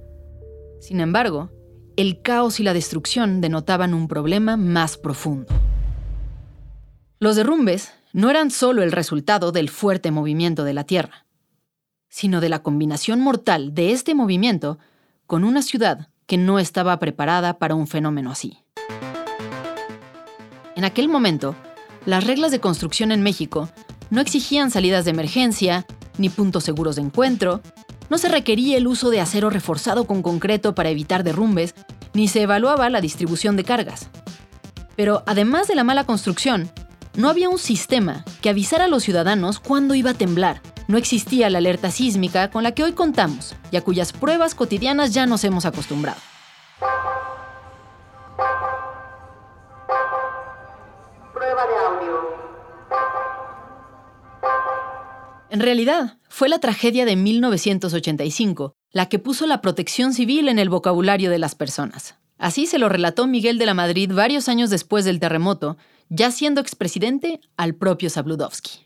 Sin 0.79 0.99
embargo, 0.99 1.49
el 1.95 2.21
caos 2.21 2.59
y 2.59 2.63
la 2.63 2.73
destrucción 2.73 3.41
denotaban 3.41 3.93
un 3.93 4.07
problema 4.07 4.57
más 4.57 4.97
profundo. 4.97 5.53
Los 7.19 7.37
derrumbes 7.37 7.91
no 8.13 8.29
eran 8.29 8.51
solo 8.51 8.83
el 8.83 8.91
resultado 8.91 9.51
del 9.51 9.69
fuerte 9.69 10.11
movimiento 10.11 10.63
de 10.63 10.73
la 10.73 10.83
Tierra, 10.83 11.25
sino 12.09 12.41
de 12.41 12.49
la 12.49 12.61
combinación 12.61 13.21
mortal 13.21 13.73
de 13.73 13.93
este 13.93 14.13
movimiento 14.15 14.77
con 15.25 15.43
una 15.43 15.61
ciudad 15.61 16.09
que 16.27 16.37
no 16.37 16.59
estaba 16.59 16.97
preparada 16.99 17.57
para 17.59 17.75
un 17.75 17.87
fenómeno 17.87 18.31
así. 18.31 18.59
En 20.75 20.83
aquel 20.83 21.07
momento, 21.07 21.55
las 22.05 22.25
reglas 22.25 22.51
de 22.51 22.59
construcción 22.59 23.11
en 23.11 23.23
México 23.23 23.69
no 24.09 24.21
exigían 24.21 24.71
salidas 24.71 25.05
de 25.05 25.11
emergencia, 25.11 25.85
ni 26.17 26.29
puntos 26.29 26.63
seguros 26.63 26.95
de 26.95 27.03
encuentro, 27.03 27.61
no 28.09 28.17
se 28.17 28.29
requería 28.29 28.77
el 28.77 28.87
uso 28.87 29.09
de 29.09 29.19
acero 29.19 29.49
reforzado 29.49 30.05
con 30.05 30.21
concreto 30.21 30.75
para 30.75 30.89
evitar 30.89 31.23
derrumbes, 31.23 31.73
ni 32.13 32.27
se 32.27 32.41
evaluaba 32.41 32.89
la 32.89 33.01
distribución 33.01 33.55
de 33.55 33.63
cargas. 33.63 34.09
Pero 34.95 35.23
además 35.25 35.67
de 35.67 35.75
la 35.75 35.83
mala 35.83 36.05
construcción, 36.05 36.69
no 37.15 37.29
había 37.29 37.49
un 37.49 37.57
sistema 37.57 38.23
que 38.41 38.49
avisara 38.49 38.85
a 38.85 38.87
los 38.87 39.03
ciudadanos 39.03 39.59
cuándo 39.59 39.95
iba 39.95 40.11
a 40.11 40.15
temblar. 40.15 40.61
No 40.87 40.97
existía 40.97 41.49
la 41.49 41.57
alerta 41.57 41.91
sísmica 41.91 42.51
con 42.51 42.63
la 42.63 42.73
que 42.73 42.83
hoy 42.83 42.93
contamos 42.93 43.55
y 43.71 43.77
a 43.77 43.81
cuyas 43.81 44.13
pruebas 44.13 44.53
cotidianas 44.55 45.13
ya 45.13 45.25
nos 45.25 45.43
hemos 45.43 45.65
acostumbrado. 45.65 46.19
Prueba 51.33 51.63
de 51.67 51.75
audio. 51.87 52.35
En 55.49 55.59
realidad, 55.59 56.17
fue 56.29 56.49
la 56.49 56.59
tragedia 56.59 57.05
de 57.05 57.15
1985 57.15 58.75
la 58.95 59.09
que 59.09 59.19
puso 59.19 59.45
la 59.45 59.59
protección 59.59 60.13
civil 60.13 60.47
en 60.47 60.57
el 60.57 60.69
vocabulario 60.69 61.29
de 61.29 61.37
las 61.37 61.53
personas. 61.53 62.15
Así 62.37 62.65
se 62.65 62.79
lo 62.79 62.87
relató 62.87 63.27
Miguel 63.27 63.57
de 63.57 63.65
la 63.65 63.73
Madrid 63.73 64.09
varios 64.13 64.47
años 64.47 64.69
después 64.69 65.03
del 65.03 65.19
terremoto, 65.19 65.75
ya 66.07 66.31
siendo 66.31 66.61
expresidente 66.61 67.41
al 67.57 67.75
propio 67.75 68.09
Zabludovsky. 68.09 68.84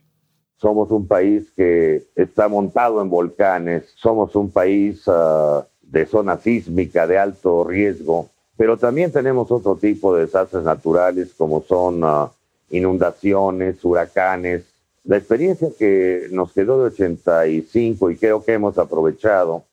Somos 0.60 0.92
un 0.92 1.08
país 1.08 1.48
que 1.56 2.04
está 2.16 2.48
montado 2.48 3.02
en 3.02 3.10
volcanes, 3.10 3.84
somos 3.96 4.36
un 4.36 4.52
país 4.52 5.08
uh, 5.08 5.64
de 5.82 6.06
zona 6.06 6.38
sísmica 6.38 7.08
de 7.08 7.18
alto 7.18 7.64
riesgo, 7.64 8.30
pero 8.58 8.78
también 8.78 9.12
tenemos 9.12 9.52
otro 9.52 9.78
tipo 9.78 10.14
de 10.14 10.26
desastres 10.26 10.64
naturales 10.64 11.34
como 11.38 11.62
son 11.62 12.04
uh, 12.04 12.30
inundaciones, 12.70 13.84
huracanes, 13.84 14.64
la 15.04 15.18
experiencia 15.18 15.70
que 15.78 16.28
nos 16.32 16.52
quedó 16.52 16.80
de 16.80 16.88
85 16.94 18.12
y 18.12 18.18
creo 18.18 18.44
que 18.44 18.54
hemos 18.54 18.78
aprovechado 18.78 19.64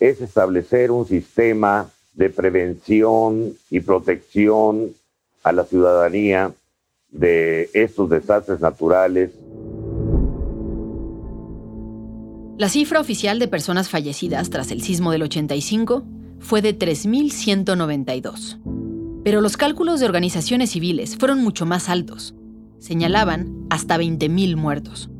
es 0.00 0.20
establecer 0.20 0.90
un 0.90 1.06
sistema 1.06 1.90
de 2.14 2.30
prevención 2.30 3.54
y 3.70 3.80
protección 3.80 4.94
a 5.42 5.52
la 5.52 5.64
ciudadanía 5.64 6.52
de 7.10 7.70
estos 7.72 8.10
desastres 8.10 8.60
naturales. 8.60 9.30
La 12.58 12.68
cifra 12.68 13.00
oficial 13.00 13.38
de 13.38 13.48
personas 13.48 13.88
fallecidas 13.88 14.50
tras 14.50 14.70
el 14.72 14.82
sismo 14.82 15.10
del 15.12 15.22
85 15.22 16.04
fue 16.40 16.60
de 16.60 16.78
3.192. 16.78 18.58
Pero 19.24 19.40
los 19.40 19.56
cálculos 19.56 20.00
de 20.00 20.06
organizaciones 20.06 20.70
civiles 20.70 21.16
fueron 21.16 21.42
mucho 21.42 21.64
más 21.64 21.88
altos 21.88 22.34
señalaban 22.78 23.66
hasta 23.70 23.98
20.000 23.98 24.56
muertos. 24.56 25.10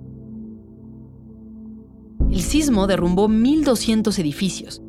El 2.30 2.40
sismo 2.40 2.87
derrumbó 2.87 3.28
1.200 3.28 4.18
edificios 4.18 4.83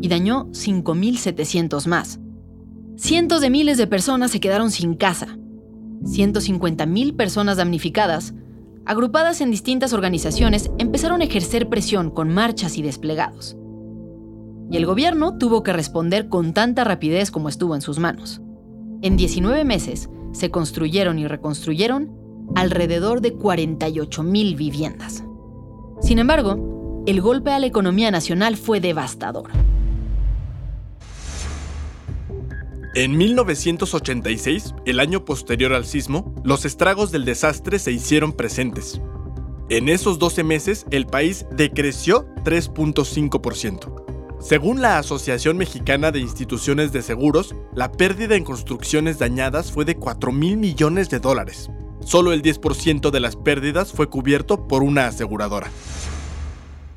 y 0.00 0.08
dañó 0.08 0.46
5.700 0.48 1.86
más. 1.86 2.20
Cientos 2.96 3.40
de 3.40 3.50
miles 3.50 3.78
de 3.78 3.86
personas 3.86 4.30
se 4.30 4.40
quedaron 4.40 4.70
sin 4.70 4.94
casa. 4.94 5.38
150.000 6.02 7.16
personas 7.16 7.56
damnificadas, 7.56 8.34
agrupadas 8.88 9.42
en 9.42 9.50
distintas 9.50 9.92
organizaciones, 9.92 10.70
empezaron 10.78 11.20
a 11.20 11.24
ejercer 11.24 11.68
presión 11.68 12.10
con 12.10 12.30
marchas 12.32 12.78
y 12.78 12.82
desplegados. 12.82 13.54
Y 14.70 14.78
el 14.78 14.86
gobierno 14.86 15.36
tuvo 15.36 15.62
que 15.62 15.74
responder 15.74 16.30
con 16.30 16.54
tanta 16.54 16.84
rapidez 16.84 17.30
como 17.30 17.50
estuvo 17.50 17.74
en 17.74 17.82
sus 17.82 17.98
manos. 17.98 18.40
En 19.02 19.18
19 19.18 19.64
meses, 19.64 20.08
se 20.32 20.50
construyeron 20.50 21.18
y 21.18 21.26
reconstruyeron 21.26 22.16
alrededor 22.56 23.20
de 23.20 23.36
48.000 23.36 24.56
viviendas. 24.56 25.22
Sin 26.00 26.18
embargo, 26.18 27.04
el 27.06 27.20
golpe 27.20 27.50
a 27.50 27.58
la 27.58 27.66
economía 27.66 28.10
nacional 28.10 28.56
fue 28.56 28.80
devastador. 28.80 29.50
En 32.94 33.18
1986, 33.18 34.74
el 34.86 34.98
año 34.98 35.26
posterior 35.26 35.74
al 35.74 35.84
sismo, 35.84 36.34
los 36.42 36.64
estragos 36.64 37.12
del 37.12 37.26
desastre 37.26 37.78
se 37.78 37.92
hicieron 37.92 38.32
presentes. 38.32 39.02
En 39.68 39.90
esos 39.90 40.18
12 40.18 40.42
meses, 40.42 40.86
el 40.90 41.06
país 41.06 41.44
decreció 41.52 42.26
3.5%. 42.44 44.40
Según 44.40 44.80
la 44.80 44.98
Asociación 44.98 45.58
Mexicana 45.58 46.10
de 46.12 46.20
Instituciones 46.20 46.90
de 46.90 47.02
Seguros, 47.02 47.54
la 47.74 47.92
pérdida 47.92 48.36
en 48.36 48.44
construcciones 48.44 49.18
dañadas 49.18 49.70
fue 49.70 49.84
de 49.84 49.96
4 49.96 50.32
mil 50.32 50.56
millones 50.56 51.10
de 51.10 51.20
dólares. 51.20 51.68
Solo 52.00 52.32
el 52.32 52.40
10% 52.40 53.10
de 53.10 53.20
las 53.20 53.36
pérdidas 53.36 53.92
fue 53.92 54.08
cubierto 54.08 54.66
por 54.66 54.82
una 54.82 55.08
aseguradora. 55.08 55.70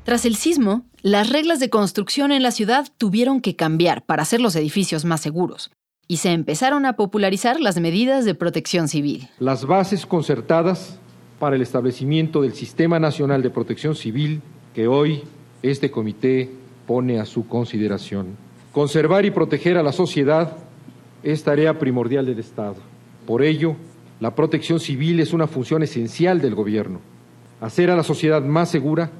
Tras 0.04 0.24
el 0.24 0.36
sismo, 0.36 0.86
las 1.02 1.28
reglas 1.28 1.60
de 1.60 1.68
construcción 1.68 2.32
en 2.32 2.42
la 2.42 2.50
ciudad 2.50 2.88
tuvieron 2.96 3.42
que 3.42 3.56
cambiar 3.56 4.06
para 4.06 4.22
hacer 4.22 4.40
los 4.40 4.56
edificios 4.56 5.04
más 5.04 5.20
seguros 5.20 5.70
y 6.12 6.18
se 6.18 6.32
empezaron 6.32 6.84
a 6.84 6.92
popularizar 6.92 7.58
las 7.58 7.80
medidas 7.80 8.26
de 8.26 8.34
protección 8.34 8.86
civil. 8.86 9.30
Las 9.38 9.64
bases 9.64 10.04
concertadas 10.04 10.98
para 11.38 11.56
el 11.56 11.62
establecimiento 11.62 12.42
del 12.42 12.52
Sistema 12.52 13.00
Nacional 13.00 13.40
de 13.40 13.48
Protección 13.48 13.94
Civil 13.94 14.42
que 14.74 14.86
hoy 14.86 15.22
este 15.62 15.90
comité 15.90 16.50
pone 16.86 17.18
a 17.18 17.24
su 17.24 17.48
consideración. 17.48 18.36
Conservar 18.72 19.24
y 19.24 19.30
proteger 19.30 19.78
a 19.78 19.82
la 19.82 19.92
sociedad 19.92 20.54
es 21.22 21.44
tarea 21.44 21.78
primordial 21.78 22.26
del 22.26 22.40
Estado. 22.40 22.76
Por 23.26 23.42
ello, 23.42 23.74
la 24.20 24.34
protección 24.34 24.80
civil 24.80 25.18
es 25.18 25.32
una 25.32 25.46
función 25.46 25.82
esencial 25.82 26.42
del 26.42 26.54
gobierno. 26.54 27.00
Hacer 27.62 27.90
a 27.90 27.96
la 27.96 28.02
sociedad 28.02 28.42
más 28.42 28.68
segura, 28.68 29.10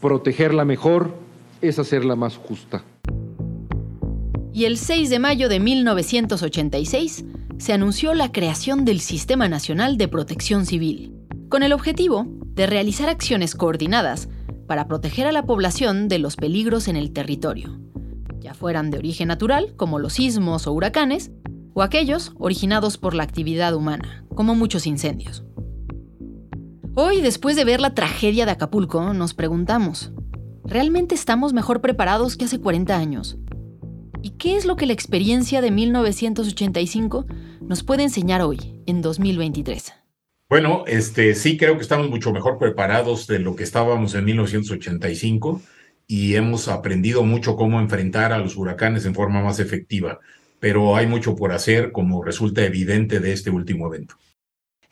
protegerla 0.00 0.64
mejor, 0.64 1.14
es 1.62 1.78
hacerla 1.78 2.16
más 2.16 2.36
justa. 2.36 2.82
Y 4.60 4.66
el 4.66 4.76
6 4.76 5.08
de 5.08 5.18
mayo 5.18 5.48
de 5.48 5.58
1986 5.58 7.24
se 7.56 7.72
anunció 7.72 8.12
la 8.12 8.30
creación 8.30 8.84
del 8.84 9.00
Sistema 9.00 9.48
Nacional 9.48 9.96
de 9.96 10.06
Protección 10.06 10.66
Civil, 10.66 11.14
con 11.48 11.62
el 11.62 11.72
objetivo 11.72 12.26
de 12.28 12.66
realizar 12.66 13.08
acciones 13.08 13.54
coordinadas 13.54 14.28
para 14.66 14.86
proteger 14.86 15.26
a 15.26 15.32
la 15.32 15.46
población 15.46 16.08
de 16.08 16.18
los 16.18 16.36
peligros 16.36 16.88
en 16.88 16.96
el 16.96 17.14
territorio, 17.14 17.80
ya 18.38 18.52
fueran 18.52 18.90
de 18.90 18.98
origen 18.98 19.28
natural, 19.28 19.72
como 19.76 19.98
los 19.98 20.12
sismos 20.12 20.66
o 20.66 20.74
huracanes, 20.74 21.30
o 21.72 21.80
aquellos 21.80 22.34
originados 22.38 22.98
por 22.98 23.14
la 23.14 23.22
actividad 23.22 23.74
humana, 23.74 24.26
como 24.34 24.54
muchos 24.54 24.86
incendios. 24.86 25.42
Hoy, 26.94 27.22
después 27.22 27.56
de 27.56 27.64
ver 27.64 27.80
la 27.80 27.94
tragedia 27.94 28.44
de 28.44 28.52
Acapulco, 28.52 29.14
nos 29.14 29.32
preguntamos, 29.32 30.12
¿realmente 30.64 31.14
estamos 31.14 31.54
mejor 31.54 31.80
preparados 31.80 32.36
que 32.36 32.44
hace 32.44 32.60
40 32.60 32.94
años? 32.94 33.38
¿Y 34.22 34.30
qué 34.30 34.56
es 34.56 34.66
lo 34.66 34.76
que 34.76 34.86
la 34.86 34.92
experiencia 34.92 35.62
de 35.62 35.70
1985 35.70 37.26
nos 37.62 37.82
puede 37.82 38.02
enseñar 38.02 38.42
hoy, 38.42 38.82
en 38.86 39.00
2023? 39.00 39.94
Bueno, 40.48 40.84
este, 40.86 41.34
sí 41.34 41.56
creo 41.56 41.76
que 41.76 41.82
estamos 41.82 42.10
mucho 42.10 42.32
mejor 42.32 42.58
preparados 42.58 43.26
de 43.26 43.38
lo 43.38 43.56
que 43.56 43.62
estábamos 43.64 44.14
en 44.14 44.24
1985 44.24 45.62
y 46.06 46.34
hemos 46.34 46.68
aprendido 46.68 47.22
mucho 47.22 47.56
cómo 47.56 47.80
enfrentar 47.80 48.32
a 48.32 48.38
los 48.38 48.56
huracanes 48.56 49.06
en 49.06 49.14
forma 49.14 49.42
más 49.42 49.60
efectiva. 49.60 50.20
pero 50.58 50.94
hay 50.94 51.06
mucho 51.06 51.36
por 51.36 51.52
hacer, 51.52 51.90
como 51.90 52.22
resulta 52.22 52.62
evidente 52.62 53.18
de 53.18 53.32
este 53.32 53.48
último 53.48 53.86
evento. 53.86 54.16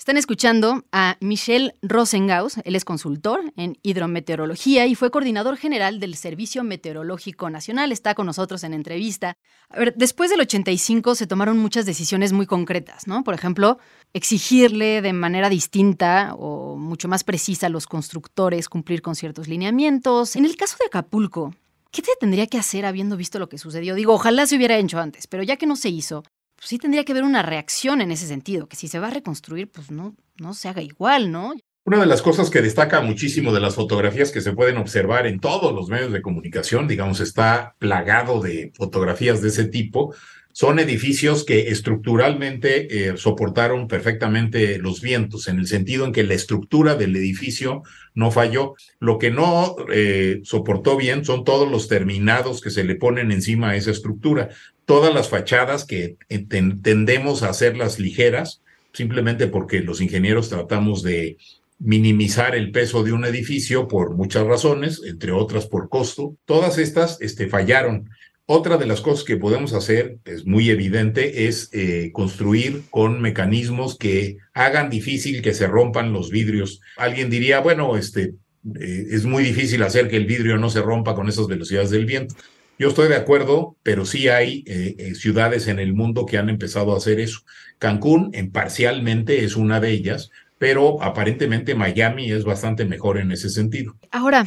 Están 0.09 0.17
escuchando 0.17 0.85
a 0.91 1.19
Michel 1.21 1.75
Rosengaus, 1.83 2.57
él 2.65 2.77
es 2.77 2.87
consultor 2.87 3.53
en 3.59 3.77
hidrometeorología 3.83 4.87
y 4.87 4.95
fue 4.95 5.11
coordinador 5.11 5.59
general 5.59 6.01
del 6.01 6.15
Servicio 6.15 6.65
Meteorológico 6.65 7.51
Nacional. 7.51 7.93
Está 7.93 8.15
con 8.15 8.25
nosotros 8.25 8.65
en 8.65 8.73
entrevista. 8.73 9.37
A 9.69 9.79
ver, 9.79 9.95
después 9.99 10.31
del 10.31 10.41
85 10.41 11.15
se 11.15 11.27
tomaron 11.27 11.59
muchas 11.59 11.85
decisiones 11.85 12.33
muy 12.33 12.47
concretas, 12.47 13.07
¿no? 13.07 13.23
Por 13.23 13.35
ejemplo, 13.35 13.81
exigirle 14.15 15.03
de 15.03 15.13
manera 15.13 15.51
distinta 15.51 16.35
o 16.39 16.79
mucho 16.79 17.07
más 17.07 17.23
precisa 17.23 17.67
a 17.67 17.69
los 17.69 17.87
constructores 17.87 18.71
cumplir 18.71 19.03
con 19.03 19.15
ciertos 19.15 19.47
lineamientos. 19.47 20.37
En 20.37 20.47
el 20.47 20.57
caso 20.57 20.79
de 20.81 20.87
Acapulco, 20.87 21.55
¿qué 21.91 22.01
se 22.01 22.13
tendría 22.19 22.47
que 22.47 22.57
hacer 22.57 22.87
habiendo 22.87 23.19
visto 23.19 23.39
lo 23.39 23.51
que 23.51 23.59
sucedió? 23.59 23.95
Digo, 23.95 24.15
ojalá 24.15 24.47
se 24.47 24.57
hubiera 24.57 24.79
hecho 24.79 24.99
antes, 25.01 25.27
pero 25.27 25.43
ya 25.43 25.57
que 25.59 25.67
no 25.67 25.77
se 25.77 25.91
hizo, 25.91 26.23
pues 26.59 26.71
sí 26.71 26.79
tendría 26.79 27.05
que 27.05 27.13
haber 27.13 27.23
una 27.23 27.43
reacción 27.43 28.01
en 28.01 28.11
ese 28.11 28.27
sentido, 28.27 28.67
que 28.67 28.77
si 28.77 28.89
se 28.89 28.99
va 28.99 29.07
a 29.07 29.11
reconstruir, 29.11 29.71
pues 29.71 29.93
no, 29.93 30.17
no 30.41 30.55
se 30.55 30.69
haga 30.69 30.83
igual, 30.83 31.31
¿no? 31.31 31.55
Una 31.85 32.01
de 32.01 32.07
las 32.07 32.21
cosas 32.21 32.51
que 32.51 32.61
destaca 32.61 33.01
muchísimo 33.01 33.53
de 33.53 33.61
las 33.61 33.77
fotografías 33.77 34.33
que 34.33 34.41
se 34.41 34.53
pueden 34.53 34.77
observar 34.77 35.27
en 35.29 35.39
todos 35.39 35.73
los 35.73 35.89
medios 35.89 36.13
de 36.13 36.21
comunicación, 36.21 36.89
digamos, 36.89 37.21
está 37.21 37.77
plagado 37.79 38.43
de 38.43 38.73
fotografías 38.75 39.41
de 39.41 39.49
ese 39.49 39.67
tipo, 39.67 40.13
son 40.53 40.81
edificios 40.81 41.45
que 41.45 41.69
estructuralmente 41.69 43.11
eh, 43.11 43.17
soportaron 43.17 43.87
perfectamente 43.87 44.79
los 44.79 45.01
vientos, 45.01 45.47
en 45.47 45.61
el 45.61 45.69
sentido 45.69 46.05
en 46.05 46.11
que 46.11 46.25
la 46.25 46.35
estructura 46.35 46.97
del 46.97 47.15
edificio 47.15 47.85
no 48.15 48.33
falló. 48.33 48.75
Lo 48.99 49.19
que 49.19 49.31
no 49.31 49.77
eh, 49.93 50.41
soportó 50.43 50.97
bien 50.97 51.25
son 51.25 51.45
todos 51.45 51.71
los 51.71 51.87
terminados 51.87 52.61
que 52.61 52.71
se 52.71 52.83
le 52.83 52.97
ponen 52.97 53.31
encima 53.31 53.71
a 53.71 53.77
esa 53.77 53.93
estructura 53.93 54.49
todas 54.89 55.13
las 55.13 55.29
fachadas 55.29 55.85
que 55.85 56.17
tendemos 56.49 57.43
a 57.43 57.51
hacerlas 57.51 57.99
ligeras, 57.99 58.63
simplemente 58.95 59.47
porque 59.47 59.81
los 59.81 60.01
ingenieros 60.01 60.49
tratamos 60.49 61.03
de 61.03 61.37
minimizar 61.79 62.55
el 62.55 62.71
peso 62.71 63.05
de 63.05 63.13
un 63.13 63.27
edificio 63.27 63.87
por 63.87 64.17
muchas 64.17 64.47
razones, 64.47 65.03
entre 65.05 65.33
otras 65.33 65.67
por 65.67 65.91
costo. 65.91 66.39
Todas 66.47 66.79
estas 66.79 67.21
este, 67.21 67.49
fallaron. 67.49 68.09
Otra 68.47 68.79
de 68.79 68.87
las 68.87 69.03
cosas 69.03 69.27
que 69.27 69.37
podemos 69.37 69.75
hacer, 69.75 70.17
es 70.25 70.47
muy 70.47 70.71
evidente, 70.71 71.47
es 71.47 71.69
eh, 71.75 72.09
construir 72.15 72.85
con 72.89 73.21
mecanismos 73.21 73.99
que 73.99 74.39
hagan 74.55 74.89
difícil 74.89 75.43
que 75.43 75.53
se 75.53 75.67
rompan 75.67 76.15
los 76.15 76.31
vidrios. 76.31 76.81
Alguien 76.97 77.29
diría, 77.29 77.61
bueno, 77.61 77.99
este, 77.99 78.33
eh, 78.81 79.07
es 79.11 79.27
muy 79.27 79.43
difícil 79.43 79.83
hacer 79.83 80.09
que 80.09 80.17
el 80.17 80.25
vidrio 80.25 80.57
no 80.57 80.71
se 80.71 80.81
rompa 80.81 81.15
con 81.15 81.29
esas 81.29 81.47
velocidades 81.47 81.91
del 81.91 82.07
viento. 82.07 82.35
Yo 82.79 82.89
estoy 82.89 83.09
de 83.09 83.17
acuerdo, 83.17 83.77
pero 83.83 84.07
sí 84.07 84.29
hay 84.29 84.63
eh, 84.67 84.95
eh, 84.99 85.15
ciudades 85.17 85.67
en 85.67 85.81
el 85.81 85.95
mundo 85.95 86.27
que 86.27 86.39
han 86.39 86.49
empezado 86.49 86.95
a 86.95 86.99
hacer 86.99 87.19
eso. 87.19 87.41
Cancún, 87.79 88.31
en 88.35 88.53
parcialmente, 88.53 89.45
es 89.45 89.57
una 89.57 89.81
de 89.81 89.91
ellas, 89.91 90.31
pero 90.59 91.03
aparentemente 91.03 91.75
Miami 91.75 92.31
es 92.31 92.45
bastante 92.45 92.85
mejor 92.85 93.19
en 93.19 93.33
ese 93.33 93.51
sentido. 93.51 93.97
Ahora, 94.13 94.47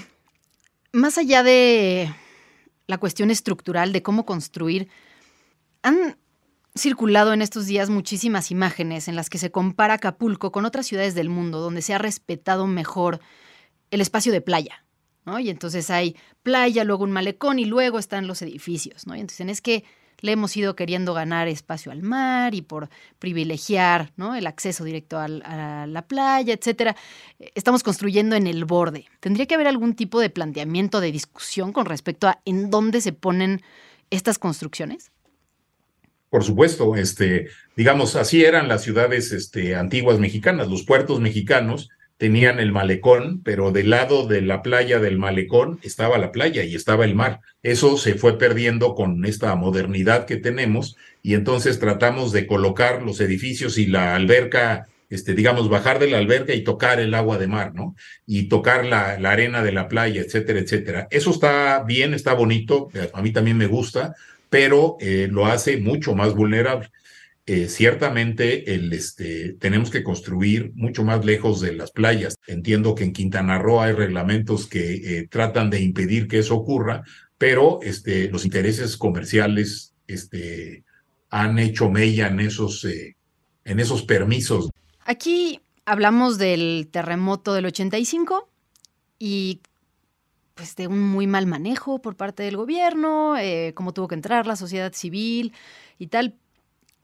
más 0.94 1.18
allá 1.18 1.44
de 1.44 2.10
la 2.88 2.98
cuestión 2.98 3.32
estructural 3.32 3.92
de 3.92 4.02
cómo 4.02 4.26
construir, 4.26 4.88
han 5.82 6.18
circulado 6.74 7.34
en 7.34 7.42
estos 7.42 7.66
días 7.66 7.90
muchísimas 7.90 8.50
imágenes 8.50 9.10
en 9.10 9.18
las 9.18 9.30
que 9.30 9.40
se 9.40 9.52
compara 9.52 9.96
Acapulco 9.96 10.54
con 10.54 10.64
otras 10.64 10.88
ciudades 10.88 11.16
del 11.16 11.28
mundo 11.28 11.60
donde 11.60 11.82
se 11.82 11.94
ha 11.94 11.98
respetado 11.98 12.66
mejor 12.66 13.20
el 13.90 14.00
espacio 14.00 14.32
de 14.32 14.40
playa. 14.40 14.86
Y 15.40 15.50
entonces 15.50 15.90
hay 15.90 16.16
playa, 16.44 16.84
luego 16.84 17.04
un 17.04 17.12
malecón 17.12 17.60
y 17.60 17.66
luego 17.66 18.00
están 18.00 18.28
los 18.28 18.42
edificios, 18.42 19.08
¿no? 19.08 19.16
Y 19.16 19.20
entonces 19.22 19.48
es 19.48 19.62
que 19.62 19.84
le 20.22 20.32
hemos 20.32 20.56
ido 20.56 20.76
queriendo 20.76 21.14
ganar 21.14 21.48
espacio 21.48 21.92
al 21.92 22.04
mar 22.04 22.54
y 22.54 22.62
por 22.62 22.90
privilegiar 23.20 24.12
¿no? 24.16 24.36
el 24.36 24.48
acceso 24.48 24.84
directo 24.84 25.18
a 25.18 25.28
la 25.28 26.08
playa, 26.08 26.54
etcétera. 26.54 26.96
Estamos 27.56 27.84
construyendo 27.84 28.36
en 28.36 28.48
el 28.48 28.66
borde. 28.66 29.06
¿Tendría 29.20 29.48
que 29.48 29.56
haber 29.56 29.68
algún 29.68 29.96
tipo 29.96 30.20
de 30.20 30.30
planteamiento 30.30 31.02
de 31.02 31.12
discusión 31.12 31.74
con 31.74 31.88
respecto 31.88 32.28
a 32.28 32.40
en 32.46 32.70
dónde 32.70 33.02
se 33.02 33.14
ponen 33.14 33.62
estas 34.12 34.38
construcciones? 34.38 35.12
Por 36.30 36.44
supuesto, 36.44 36.96
este, 36.96 37.50
digamos, 37.76 38.16
así 38.16 38.46
eran 38.46 38.68
las 38.68 38.84
ciudades 38.84 39.32
este, 39.32 39.76
antiguas 39.76 40.20
mexicanas, 40.20 40.70
los 40.70 40.84
puertos 40.84 41.20
mexicanos 41.20 41.90
tenían 42.22 42.60
el 42.60 42.72
malecón, 42.72 43.42
pero 43.44 43.72
del 43.72 43.90
lado 43.90 44.28
de 44.28 44.44
la 44.44 44.62
playa 44.62 45.00
del 45.00 45.18
malecón 45.18 45.80
estaba 45.82 46.20
la 46.20 46.32
playa 46.32 46.64
y 46.64 46.76
estaba 46.76 47.04
el 47.04 47.16
mar. 47.16 47.40
Eso 47.64 47.98
se 47.98 48.14
fue 48.14 48.38
perdiendo 48.38 48.94
con 48.94 49.26
esta 49.26 49.56
modernidad 49.56 50.28
que 50.28 50.38
tenemos 50.38 50.98
y 51.24 51.34
entonces 51.34 51.80
tratamos 51.80 52.32
de 52.32 52.46
colocar 52.46 53.02
los 53.02 53.22
edificios 53.22 53.80
y 53.80 53.88
la 53.88 54.14
alberca, 54.14 54.88
este, 55.10 55.34
digamos, 55.34 55.68
bajar 55.68 55.98
de 55.98 56.12
la 56.12 56.20
alberca 56.20 56.54
y 56.54 56.64
tocar 56.64 57.00
el 57.00 57.16
agua 57.16 57.40
de 57.40 57.48
mar, 57.48 57.74
¿no? 57.74 57.96
Y 58.28 58.50
tocar 58.50 58.86
la, 58.86 59.14
arena 59.14 59.64
de 59.64 59.72
la 59.72 59.88
playa, 59.88 60.22
etcétera, 60.22 60.60
etcétera. 60.60 61.08
Eso 61.10 61.32
está 61.32 61.82
bien, 61.88 62.14
está 62.14 62.36
bonito, 62.36 62.90
a 63.14 63.22
mí 63.24 63.32
también 63.32 63.58
me 63.58 63.66
gusta, 63.66 64.14
pero 64.48 64.98
eh, 65.00 65.28
lo 65.32 65.48
hace 65.48 65.78
mucho 65.78 66.14
más 66.14 66.36
vulnerable. 66.36 66.92
Eh, 67.48 67.68
ciertamente 67.70 68.72
este, 68.96 69.54
tenemos 69.54 69.90
que 69.90 70.04
construir 70.04 70.72
mucho 70.76 71.04
más 71.04 71.26
lejos 71.26 71.60
de 71.60 71.74
las 71.74 71.92
playas. 71.92 72.36
Entiendo 72.46 72.94
que 72.94 73.04
en 73.04 73.14
Quintana 73.14 73.58
Roo 73.58 73.82
hay 73.82 73.94
reglamentos 73.94 74.68
que 74.68 74.94
eh, 74.94 75.28
tratan 75.28 75.72
de 75.72 75.82
impedir 75.82 76.28
que 76.28 76.40
eso 76.40 76.56
ocurra, 76.56 77.04
pero 77.40 77.80
este, 77.82 78.30
los 78.30 78.46
intereses 78.46 78.96
comerciales 78.96 79.96
este, 80.06 80.84
han 81.32 81.58
hecho 81.58 81.90
mella 81.90 82.28
en 82.28 82.42
esos, 82.42 82.86
eh, 82.86 83.18
en 83.66 83.80
esos 83.80 84.04
permisos. 84.04 84.70
Aquí 85.04 85.62
hablamos 85.86 86.38
del 86.38 86.90
terremoto 86.92 87.56
del 87.56 87.66
85 87.66 88.50
y 89.18 89.62
pues 90.54 90.76
de 90.76 90.86
un 90.86 91.02
muy 91.02 91.26
mal 91.26 91.48
manejo 91.48 92.04
por 92.04 92.16
parte 92.16 92.44
del 92.44 92.56
gobierno, 92.56 93.34
cómo 93.74 93.94
tuvo 93.94 94.08
que 94.08 94.16
entrar 94.16 94.46
la 94.46 94.56
sociedad 94.56 94.94
civil 94.94 95.54
y 95.98 96.08
tal, 96.08 96.36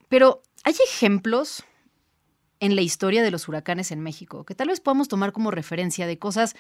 pero 0.10 0.44
hay 0.64 0.76
ejemplos 0.86 1.64
en 2.60 2.76
la 2.76 2.82
historia 2.82 3.24
de 3.24 3.32
los 3.32 3.48
huracanes 3.48 3.92
en 3.92 4.02
México 4.02 4.46
que 4.46 4.56
tal 4.56 4.70
vez 4.70 4.80
podamos 4.80 5.08
tomar 5.08 5.32
como 5.32 5.52
referencia 5.52 6.08
de 6.08 6.18
cosas 6.18 6.56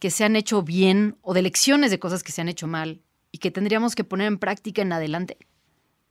que 0.00 0.10
se 0.10 0.24
han 0.24 0.36
hecho 0.36 0.62
bien 0.62 1.16
o 1.22 1.34
de 1.34 1.42
lecciones 1.42 1.90
de 1.90 1.98
cosas 1.98 2.22
que 2.22 2.32
se 2.32 2.40
han 2.40 2.48
hecho 2.48 2.66
mal 2.66 3.00
y 3.32 3.38
que 3.38 3.50
tendríamos 3.50 3.94
que 3.94 4.04
poner 4.04 4.28
en 4.28 4.38
práctica 4.38 4.82
en 4.82 4.92
adelante. 4.92 5.36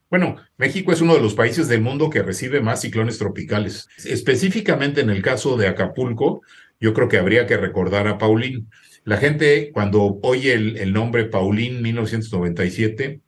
Bueno, 0.09 0.37
México 0.57 0.93
es 0.93 1.01
uno 1.01 1.15
de 1.15 1.21
los 1.21 1.33
países 1.33 1.67
del 1.67 1.81
mundo 1.81 2.09
que 2.09 2.23
recibe 2.23 2.61
más 2.61 2.81
ciclones 2.81 3.17
tropicales. 3.17 3.89
Específicamente 4.05 5.01
en 5.01 5.09
el 5.09 5.21
caso 5.21 5.57
de 5.57 5.67
Acapulco, 5.67 6.41
yo 6.79 6.93
creo 6.93 7.09
que 7.09 7.17
habría 7.17 7.45
que 7.45 7.57
recordar 7.57 8.07
a 8.07 8.17
Paulín. 8.17 8.69
La 9.03 9.17
gente 9.17 9.71
cuando 9.73 10.19
oye 10.21 10.53
el, 10.53 10.93
nombre 10.93 11.25
Paulín 11.25 11.81
1997 11.81 13.21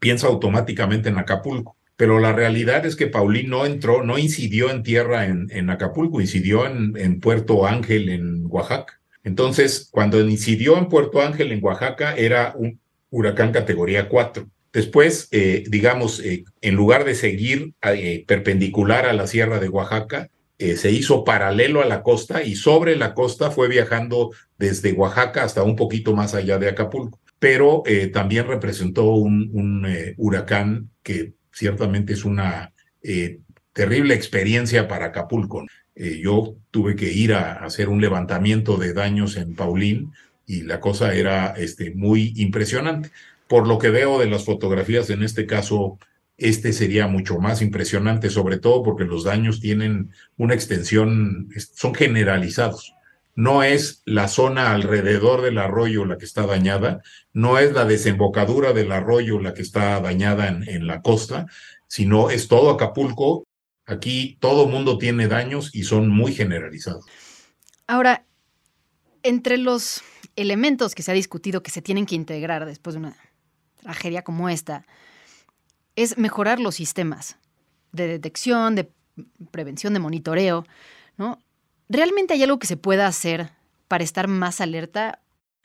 piensa 0.00 0.26
automáticamente 0.26 1.08
en 1.08 1.18
Acapulco 1.18 1.76
pero 1.96 2.18
la 2.18 2.32
realidad 2.32 2.84
es 2.86 2.96
que 2.96 3.06
Paulín 3.06 3.50
no 3.50 3.66
entró, 3.66 4.02
no 4.02 4.18
incidió 4.18 4.70
en 4.70 4.82
tierra 4.82 5.26
en, 5.26 5.70
Acapulco, 5.70 6.20
incidió 6.20 6.66
en, 6.66 7.20
Puerto 7.20 7.66
Ángel, 7.66 8.08
en 8.08 8.46
Oaxaca. 8.46 9.00
Entonces, 9.24 9.88
cuando 9.90 10.20
incidió 10.20 10.78
en 10.78 10.88
Puerto 10.88 11.20
Ángel, 11.22 11.52
en 11.52 11.62
Oaxaca, 11.62 12.16
era 12.16 12.54
un 12.56 12.80
huracán 13.10 13.52
categoría 13.52 14.08
4. 14.08 14.48
Después, 14.72 15.28
eh, 15.30 15.64
digamos, 15.68 16.20
eh, 16.20 16.44
en 16.62 16.74
lugar 16.74 17.04
de 17.04 17.14
seguir 17.14 17.74
eh, 17.82 18.24
perpendicular 18.26 19.06
a 19.06 19.12
la 19.12 19.26
sierra 19.26 19.60
de 19.60 19.68
Oaxaca, 19.68 20.28
se 20.58 20.92
hizo 20.92 21.24
paralelo 21.24 21.82
a 21.82 21.86
la 21.86 22.04
costa 22.04 22.44
y 22.44 22.54
sobre 22.54 22.94
la 22.94 23.14
costa 23.14 23.50
fue 23.50 23.66
viajando 23.66 24.30
desde 24.58 24.92
Oaxaca 24.92 25.42
hasta 25.42 25.64
un 25.64 25.74
poquito 25.74 26.14
más 26.14 26.34
allá 26.34 26.56
de 26.56 26.68
Acapulco. 26.68 27.18
Pero 27.40 27.82
también 28.12 28.46
representó 28.46 29.06
un, 29.06 29.50
un 29.52 29.84
huracán 30.16 30.88
que 31.02 31.32
ciertamente 31.52 32.12
es 32.14 32.24
una 32.24 32.72
eh, 33.02 33.40
terrible 33.72 34.14
experiencia 34.14 34.88
para 34.88 35.06
Acapulco. 35.06 35.64
Eh, 35.94 36.20
yo 36.22 36.56
tuve 36.70 36.96
que 36.96 37.12
ir 37.12 37.34
a, 37.34 37.64
hacer 37.64 37.88
un 37.88 38.00
levantamiento 38.00 38.76
de 38.76 38.92
daños 38.92 39.36
en 39.36 39.54
Paulín 39.54 40.12
y 40.46 40.62
la 40.62 40.80
cosa 40.80 41.14
era 41.14 41.54
este, 41.56 41.94
muy 41.94 42.32
impresionante. 42.36 43.10
Por 43.48 43.68
lo 43.68 43.78
que 43.78 43.90
veo 43.90 44.18
de 44.18 44.26
las 44.26 44.44
fotografías, 44.44 45.10
en 45.10 45.22
este 45.22 45.46
caso, 45.46 45.98
este 46.38 46.72
sería 46.72 47.06
mucho 47.06 47.38
más 47.38 47.62
impresionante, 47.62 48.30
sobre 48.30 48.58
todo 48.58 48.82
porque 48.82 49.04
los 49.04 49.24
daños 49.24 49.60
tienen 49.60 50.10
una 50.36 50.54
extensión, 50.54 51.48
son 51.74 51.94
generalizados 51.94 52.94
no 53.34 53.62
es 53.62 54.02
la 54.04 54.28
zona 54.28 54.72
alrededor 54.72 55.42
del 55.42 55.58
arroyo 55.58 56.04
la 56.04 56.18
que 56.18 56.24
está 56.24 56.46
dañada, 56.46 57.02
no 57.32 57.58
es 57.58 57.72
la 57.72 57.84
desembocadura 57.84 58.72
del 58.72 58.92
arroyo 58.92 59.40
la 59.40 59.54
que 59.54 59.62
está 59.62 60.00
dañada 60.00 60.48
en, 60.48 60.86
la 60.86 61.00
costa, 61.02 61.46
sino 61.86 62.30
es 62.30 62.48
todo 62.48 62.70
Acapulco. 62.70 63.44
Aquí 63.86 64.36
todo 64.40 64.68
mundo 64.68 64.98
tiene 64.98 65.28
daños 65.28 65.74
y 65.74 65.84
son 65.84 66.08
muy 66.08 66.34
generalizados. 66.34 67.04
Ahora, 67.86 68.24
entre 69.22 69.56
los 69.56 70.02
elementos 70.36 70.94
que 70.94 71.02
se 71.02 71.10
ha 71.10 71.14
discutido 71.14 71.62
que 71.62 71.70
se 71.70 71.82
tienen 71.82 72.06
que 72.06 72.14
integrar 72.14 72.66
después 72.66 72.94
de 72.94 73.00
una 73.00 73.16
tragedia 73.80 74.22
como 74.22 74.48
esta, 74.48 74.86
es 75.96 76.16
mejorar 76.16 76.60
los 76.60 76.74
sistemas 76.76 77.36
de 77.92 78.06
detección, 78.06 78.74
de 78.74 78.90
prevención, 79.50 79.92
de 79.92 80.00
monitoreo, 80.00 80.64
¿no? 81.16 81.38
¿Realmente 81.94 82.32
hay 82.32 82.42
algo 82.42 82.58
que 82.58 82.66
se 82.66 82.78
pueda 82.78 83.06
hacer 83.06 83.50
para 83.86 84.02
estar 84.02 84.26
más 84.26 84.62
alerta? 84.62 85.20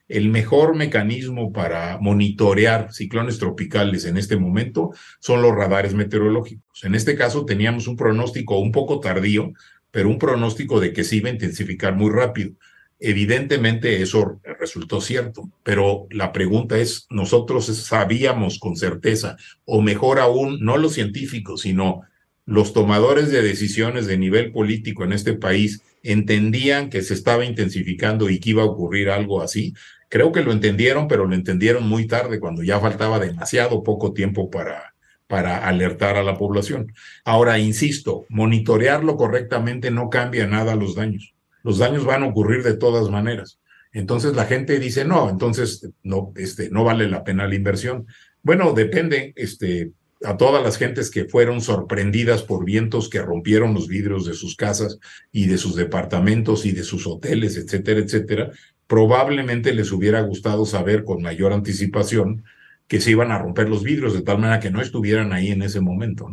El 0.09 0.27
mejor 0.27 0.75
mecanismo 0.75 1.53
para 1.53 1.99
monitorear 2.01 2.91
ciclones 2.91 3.39
tropicales 3.39 4.03
en 4.03 4.17
este 4.17 4.35
momento 4.35 4.91
son 5.21 5.41
los 5.41 5.55
radares 5.55 5.93
meteorológicos. 5.93 6.83
En 6.83 6.95
este 6.95 7.15
caso 7.15 7.45
teníamos 7.45 7.87
un 7.87 7.95
pronóstico 7.95 8.59
un 8.59 8.73
poco 8.73 8.99
tardío, 8.99 9.53
pero 9.89 10.09
un 10.09 10.19
pronóstico 10.19 10.81
de 10.81 10.91
que 10.91 11.05
se 11.05 11.15
iba 11.15 11.29
a 11.29 11.31
intensificar 11.33 11.95
muy 11.95 12.11
rápido. 12.11 12.51
Evidentemente 12.99 14.01
eso 14.01 14.41
resultó 14.59 14.99
cierto, 14.99 15.49
pero 15.63 16.07
la 16.11 16.33
pregunta 16.33 16.77
es, 16.77 17.07
nosotros 17.09 17.67
sabíamos 17.67 18.59
con 18.59 18.75
certeza, 18.75 19.37
o 19.63 19.81
mejor 19.81 20.19
aún, 20.19 20.59
no 20.59 20.75
los 20.75 20.91
científicos, 20.91 21.61
sino 21.61 22.01
los 22.47 22.71
tomadores 22.71 23.29
de 23.29 23.41
decisiones 23.41 24.07
de 24.07 24.17
nivel 24.17 24.53
político 24.53 25.03
en 25.03 25.11
este 25.11 25.33
país 25.33 25.81
entendían 26.01 26.89
que 26.89 27.01
se 27.01 27.13
estaba 27.13 27.43
intensificando 27.43 28.29
y 28.29 28.39
que 28.39 28.51
iba 28.51 28.63
a 28.63 28.67
ocurrir 28.67 29.09
algo 29.09 29.41
así. 29.41 29.73
Creo 30.07 30.31
que 30.31 30.41
lo 30.41 30.53
entendieron, 30.53 31.09
pero 31.09 31.25
lo 31.25 31.35
entendieron 31.35 31.85
muy 31.85 32.07
tarde, 32.07 32.39
cuando 32.39 32.63
ya 32.63 32.79
faltaba 32.79 33.19
demasiado 33.19 33.83
poco 33.83 34.13
tiempo 34.13 34.49
para, 34.49 34.95
para 35.27 35.67
alertar 35.67 36.15
a 36.15 36.23
la 36.23 36.37
población. 36.37 36.93
Ahora, 37.25 37.59
insisto, 37.59 38.25
monitorearlo 38.29 39.17
correctamente 39.17 39.91
no 39.91 40.09
cambia 40.09 40.47
nada 40.47 40.75
los 40.75 40.95
daños. 40.95 41.35
Los 41.63 41.79
daños 41.79 42.05
van 42.05 42.23
a 42.23 42.27
ocurrir 42.27 42.63
de 42.63 42.77
todas 42.77 43.09
maneras. 43.09 43.59
Entonces 43.91 44.37
la 44.37 44.45
gente 44.45 44.79
dice, 44.79 45.03
no, 45.03 45.29
entonces 45.29 45.89
no, 46.01 46.31
este, 46.37 46.69
no 46.69 46.85
vale 46.85 47.09
la 47.09 47.25
pena 47.25 47.45
la 47.45 47.55
inversión. 47.55 48.07
Bueno, 48.41 48.71
depende, 48.71 49.33
este, 49.35 49.91
a 50.23 50.37
todas 50.37 50.63
las 50.63 50.77
gentes 50.77 51.11
que 51.11 51.25
fueron 51.25 51.61
sorprendidas 51.61 52.43
por 52.43 52.65
vientos 52.65 53.09
que 53.09 53.21
rompieron 53.21 53.73
los 53.73 53.87
vidrios 53.87 54.25
de 54.25 54.33
sus 54.33 54.55
casas 54.55 54.99
y 55.31 55.47
de 55.47 55.57
sus 55.57 55.75
departamentos 55.75 56.65
y 56.65 56.71
de 56.71 56.83
sus 56.83 57.05
hoteles, 57.05 57.55
etcétera, 57.57 57.99
etcétera, 57.99 58.51
probablemente 58.87 59.73
les 59.73 59.91
hubiera 59.91 60.21
gustado 60.21 60.65
saber 60.65 61.03
con 61.03 61.21
mayor 61.21 61.53
anticipación 61.53 62.43
que 62.87 63.01
se 63.01 63.11
iban 63.11 63.31
a 63.31 63.37
romper 63.37 63.69
los 63.69 63.83
vidrios 63.83 64.13
de 64.13 64.21
tal 64.21 64.39
manera 64.39 64.59
que 64.59 64.71
no 64.71 64.81
estuvieran 64.81 65.33
ahí 65.33 65.51
en 65.51 65.61
ese 65.61 65.81
momento. 65.81 66.29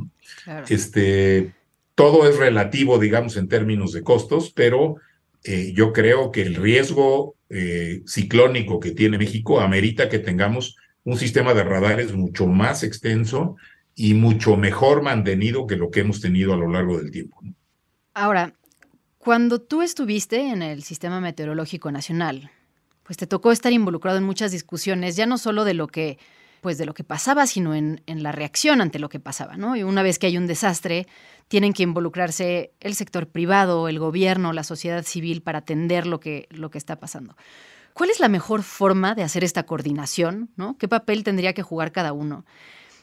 Este, 0.69 1.53
todo 1.95 2.29
es 2.29 2.39
relativo, 2.39 2.99
digamos, 2.99 3.37
en 3.37 3.49
términos 3.49 3.93
de 3.93 4.03
costos, 4.03 4.53
pero 4.55 4.97
eh, 5.43 5.73
yo 5.75 5.93
creo 5.93 6.31
que 6.31 6.43
el 6.43 6.55
riesgo 6.55 7.35
eh, 7.51 8.03
ciclónico 8.07 8.81
que 8.81 8.93
tiene 8.93 9.19
México 9.19 9.61
amerita 9.61 10.09
que 10.09 10.21
tengamos 10.21 10.77
un 11.03 11.19
sistema 11.19 11.55
de 11.55 11.65
radares 11.65 12.15
mucho 12.15 12.47
más 12.47 12.83
extenso 12.83 13.57
y 13.95 14.15
mucho 14.15 14.57
mejor 14.57 15.03
mantenido 15.03 15.67
que 15.67 15.77
lo 15.77 15.91
que 15.91 16.01
hemos 16.01 16.21
tenido 16.21 16.53
a 16.53 16.57
lo 16.57 16.69
largo 16.69 16.99
del 16.99 17.11
tiempo. 17.11 17.41
Ahora, 18.13 18.55
cuando 19.19 19.61
tú 19.61 19.83
estuviste 19.83 20.51
en 20.51 20.63
el 20.63 20.83
Sistema 20.83 21.21
Meteorológico 21.21 21.91
Nacional, 21.91 22.51
pues 23.03 23.17
te 23.17 23.27
tocó 23.27 23.53
estar 23.53 23.73
involucrado 23.73 24.19
en 24.19 24.25
muchas 24.25 24.53
discusiones, 24.53 25.17
ya 25.17 25.27
no 25.27 25.39
solo 25.39 25.65
de 25.65 25.75
lo 25.75 25.87
que 25.87 26.19
pues 26.61 26.79
de 26.79 26.87
lo 26.87 26.95
que 26.95 27.05
pasaba, 27.05 27.47
sino 27.47 27.75
en, 27.75 28.01
en, 28.07 28.23
la 28.23 28.33
reacción 28.33 28.81
ante 28.81 28.99
lo 28.99 29.11
que 29.11 29.21
pasaba, 29.21 29.59
¿no? 29.59 29.77
Y 29.77 29.83
una 29.83 30.03
vez 30.03 30.19
que 30.19 30.29
hay 30.29 30.39
un 30.39 30.47
desastre, 30.47 31.07
tienen 31.49 31.75
que 31.75 31.83
involucrarse 31.83 32.73
el 32.81 32.95
sector 32.95 33.29
privado, 33.29 33.87
el 33.87 33.99
gobierno, 33.99 34.55
la 34.55 34.65
sociedad 34.65 35.05
civil 35.05 35.43
para 35.43 35.59
atender 35.59 36.07
lo 36.07 36.21
que, 36.21 36.49
lo 36.49 36.71
que 36.71 36.79
está 36.79 36.99
pasando. 36.99 37.37
¿Cuál 37.93 38.09
es 38.09 38.19
la 38.19 38.29
mejor 38.29 38.63
forma 38.63 39.15
de 39.15 39.23
hacer 39.23 39.45
esta 39.45 39.65
coordinación? 39.65 40.51
¿no? 40.57 40.79
¿Qué 40.79 40.89
papel 40.89 41.23
tendría 41.23 41.53
que 41.53 41.63
jugar 41.63 41.93
cada 41.93 42.15
uno? 42.15 42.47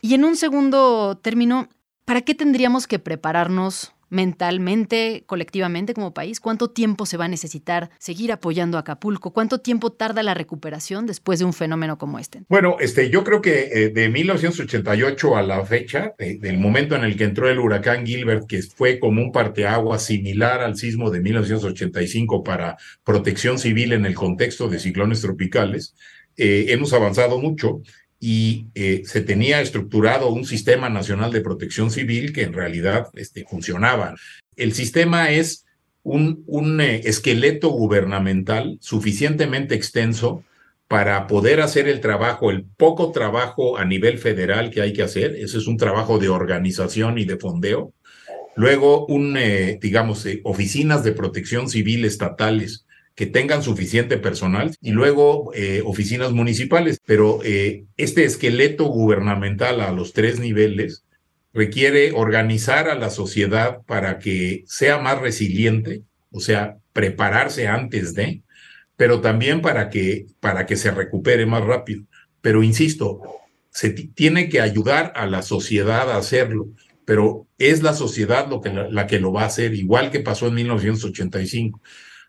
Y 0.01 0.15
en 0.15 0.23
un 0.23 0.35
segundo 0.35 1.19
término, 1.21 1.69
¿para 2.05 2.21
qué 2.21 2.33
tendríamos 2.33 2.87
que 2.87 2.97
prepararnos 2.97 3.93
mentalmente, 4.09 5.23
colectivamente 5.27 5.93
como 5.93 6.13
país? 6.13 6.39
¿Cuánto 6.39 6.71
tiempo 6.71 7.05
se 7.05 7.17
va 7.17 7.25
a 7.25 7.27
necesitar 7.27 7.91
seguir 7.99 8.31
apoyando 8.31 8.77
a 8.77 8.81
Acapulco? 8.81 9.31
¿Cuánto 9.31 9.59
tiempo 9.59 9.91
tarda 9.91 10.23
la 10.23 10.33
recuperación 10.33 11.05
después 11.05 11.37
de 11.37 11.45
un 11.45 11.53
fenómeno 11.53 11.99
como 11.99 12.17
este? 12.17 12.41
Bueno, 12.49 12.77
este, 12.79 13.11
yo 13.11 13.23
creo 13.23 13.41
que 13.41 13.69
eh, 13.71 13.89
de 13.89 14.09
1988 14.09 15.37
a 15.37 15.43
la 15.43 15.63
fecha, 15.65 16.13
del 16.17 16.57
momento 16.57 16.95
en 16.95 17.03
el 17.03 17.15
que 17.15 17.23
entró 17.23 17.47
el 17.47 17.59
huracán 17.59 18.05
Gilbert, 18.05 18.47
que 18.47 18.63
fue 18.63 18.99
como 18.99 19.21
un 19.21 19.31
parteagua 19.31 19.99
similar 19.99 20.61
al 20.61 20.75
sismo 20.75 21.11
de 21.11 21.21
1985 21.21 22.43
para 22.43 22.75
protección 23.03 23.59
civil 23.59 23.93
en 23.93 24.05
el 24.07 24.15
contexto 24.15 24.67
de 24.67 24.79
ciclones 24.79 25.21
tropicales, 25.21 25.95
eh, 26.37 26.67
hemos 26.69 26.91
avanzado 26.93 27.39
mucho 27.39 27.81
y 28.23 28.67
eh, 28.75 29.01
se 29.03 29.21
tenía 29.21 29.62
estructurado 29.62 30.29
un 30.29 30.45
sistema 30.45 30.89
nacional 30.89 31.31
de 31.34 31.41
protección 31.41 31.89
civil 31.89 32.31
que 32.31 32.43
en 32.43 32.53
realidad 32.53 33.07
este, 33.15 33.45
funcionaba. 33.45 34.15
El 34.55 34.73
sistema 34.73 35.31
es 35.31 35.65
un, 36.03 36.43
un 36.45 36.79
eh, 36.81 37.01
esqueleto 37.03 37.69
gubernamental 37.69 38.77
suficientemente 38.79 39.73
extenso 39.73 40.43
para 40.88 41.25
poder 41.25 41.62
hacer 41.62 41.88
el 41.88 41.99
trabajo, 41.99 42.51
el 42.51 42.63
poco 42.63 43.12
trabajo 43.12 43.79
a 43.79 43.86
nivel 43.86 44.19
federal 44.19 44.69
que 44.69 44.81
hay 44.81 44.93
que 44.93 45.01
hacer, 45.01 45.36
ese 45.36 45.57
es 45.57 45.65
un 45.65 45.77
trabajo 45.77 46.19
de 46.19 46.29
organización 46.29 47.17
y 47.17 47.25
de 47.25 47.38
fondeo. 47.38 47.91
Luego, 48.55 49.07
un, 49.07 49.36
eh, 49.36 49.79
digamos, 49.81 50.27
oficinas 50.43 51.03
de 51.03 51.13
protección 51.13 51.69
civil 51.69 52.05
estatales 52.05 52.86
que 53.21 53.27
tengan 53.27 53.62
suficiente 53.62 54.17
personal 54.17 54.75
y 54.81 54.93
luego 54.93 55.51
eh, 55.53 55.84
oficinas 55.86 56.31
municipales. 56.31 56.99
Pero 57.05 57.41
eh, 57.43 57.84
este 57.95 58.23
esqueleto 58.23 58.86
gubernamental 58.86 59.79
a 59.81 59.91
los 59.91 60.13
tres 60.13 60.39
niveles 60.39 61.03
requiere 61.53 62.13
organizar 62.13 62.89
a 62.89 62.95
la 62.95 63.12
sociedad 63.12 63.84
para 63.86 64.17
que 64.17 64.63
sea 64.65 64.97
más 64.97 65.21
resiliente, 65.21 66.01
o 66.31 66.39
sea, 66.39 66.77
prepararse 66.93 67.67
antes 67.67 68.15
de, 68.15 68.41
pero 68.97 69.21
también 69.21 69.62
para 69.62 69.91
que, 69.91 70.25
para 70.39 70.65
que 70.65 70.75
se 70.75 70.89
recupere 70.89 71.45
más 71.45 71.63
rápido. 71.63 72.01
Pero 72.41 72.63
insisto, 72.63 73.21
se 73.69 73.91
tiene 73.91 74.49
que 74.49 74.62
ayudar 74.62 75.13
a 75.15 75.27
la 75.27 75.43
sociedad 75.43 76.10
a 76.10 76.17
hacerlo, 76.17 76.69
pero 77.05 77.45
es 77.60 77.84
la 77.84 77.93
sociedad 77.93 78.49
lo 78.49 78.62
que, 78.62 78.71
la 78.71 79.05
que 79.05 79.19
lo 79.19 79.31
va 79.31 79.43
a 79.43 79.45
hacer, 79.45 79.75
igual 79.75 80.10
que 80.10 80.21
pasó 80.21 80.47
en 80.47 80.55
1985. 80.55 81.79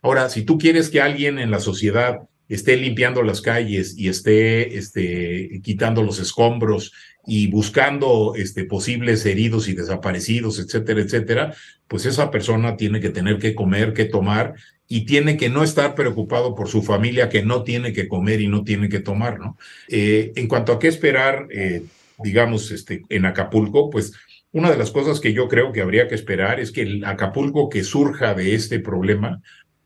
Ahora, 0.02 0.28
si 0.28 0.42
tú 0.42 0.58
quieres 0.58 0.90
que 0.90 1.00
alguien 1.00 1.38
en 1.38 1.50
la 1.50 1.60
sociedad 1.60 2.22
esté 2.48 2.76
limpiando 2.76 3.22
las 3.22 3.40
calles 3.40 3.96
y 3.96 4.08
esté 4.08 4.76
este, 4.76 5.60
quitando 5.62 6.02
los 6.02 6.18
escombros 6.18 6.92
y 7.24 7.46
buscando 7.46 8.34
este, 8.36 8.64
posibles 8.64 9.24
heridos 9.24 9.68
y 9.68 9.74
desaparecidos, 9.74 10.58
etcétera, 10.58 11.00
etcétera, 11.00 11.54
pues 11.88 12.04
esa 12.04 12.30
persona 12.30 12.76
tiene 12.76 13.00
que 13.00 13.10
tener 13.10 13.38
que 13.38 13.54
comer, 13.54 13.94
que 13.94 14.04
tomar 14.04 14.54
y 14.88 15.06
tiene 15.06 15.36
que 15.36 15.48
no 15.48 15.62
estar 15.62 15.94
preocupado 15.94 16.54
por 16.54 16.68
su 16.68 16.82
familia 16.82 17.28
que 17.28 17.42
no 17.42 17.62
tiene 17.62 17.92
que 17.92 18.08
comer 18.08 18.40
y 18.40 18.48
no 18.48 18.64
tiene 18.64 18.88
que 18.88 19.00
tomar, 19.00 19.38
¿no? 19.38 19.56
Eh, 19.88 20.32
en 20.36 20.48
cuanto 20.48 20.72
a 20.72 20.78
qué 20.78 20.88
esperar, 20.88 21.46
eh, 21.50 21.84
digamos, 22.18 22.70
este, 22.70 23.02
en 23.08 23.24
Acapulco, 23.24 23.88
pues 23.88 24.12
una 24.50 24.70
de 24.70 24.76
las 24.76 24.90
cosas 24.90 25.20
que 25.20 25.32
yo 25.32 25.48
creo 25.48 25.72
que 25.72 25.80
habría 25.80 26.08
que 26.08 26.14
esperar 26.14 26.60
es 26.60 26.72
que 26.72 26.82
el 26.82 27.04
Acapulco 27.06 27.70
que 27.70 27.84
surja 27.84 28.34
de 28.34 28.54
este 28.54 28.80
problema, 28.80 29.40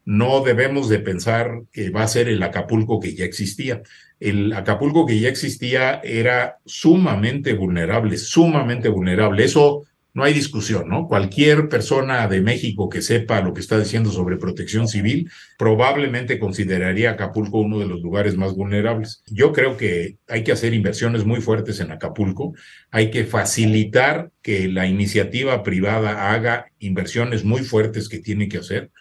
no 0.06 0.40
debemos 0.42 0.88
de 0.88 1.00
pensar 1.00 1.62
que 1.72 1.90
va 1.90 2.04
a 2.04 2.08
ser 2.08 2.28
el 2.28 2.42
Acapulco 2.42 3.00
que 3.00 3.14
ya 3.14 3.24
existía. 3.24 3.82
El 4.20 4.52
Acapulco 4.52 5.04
que 5.04 5.18
ya 5.18 5.28
existía 5.28 6.00
era 6.02 6.58
sumamente 6.64 7.54
vulnerable, 7.54 8.16
sumamente 8.16 8.88
vulnerable. 8.88 9.44
Eso 9.44 9.82
no 10.14 10.22
hay 10.22 10.32
discusión, 10.32 10.88
¿no? 10.88 11.08
Cualquier 11.08 11.68
persona 11.68 12.28
de 12.28 12.40
México 12.40 12.88
que 12.88 13.02
sepa 13.02 13.40
lo 13.40 13.52
que 13.52 13.60
está 13.60 13.78
diciendo 13.78 14.10
sobre 14.10 14.36
protección 14.36 14.86
civil 14.86 15.28
probablemente 15.58 16.38
consideraría 16.38 17.10
Acapulco 17.10 17.58
uno 17.58 17.80
de 17.80 17.86
los 17.86 18.00
lugares 18.00 18.36
más 18.36 18.54
vulnerables. 18.54 19.24
Yo 19.26 19.52
creo 19.52 19.76
que 19.76 20.18
hay 20.28 20.44
que 20.44 20.52
hacer 20.52 20.72
inversiones 20.72 21.26
muy 21.26 21.40
fuertes 21.40 21.80
en 21.80 21.90
Acapulco, 21.90 22.54
hay 22.92 23.10
que 23.10 23.24
facilitar 23.24 24.30
que 24.40 24.68
la 24.68 24.86
iniciativa 24.86 25.64
privada 25.64 26.32
haga 26.32 26.66
inversiones 26.78 27.44
muy 27.44 27.62
fuertes 27.62 28.08
que 28.08 28.20
tiene 28.20 28.48
que 28.48 28.58
hacer 28.58 28.92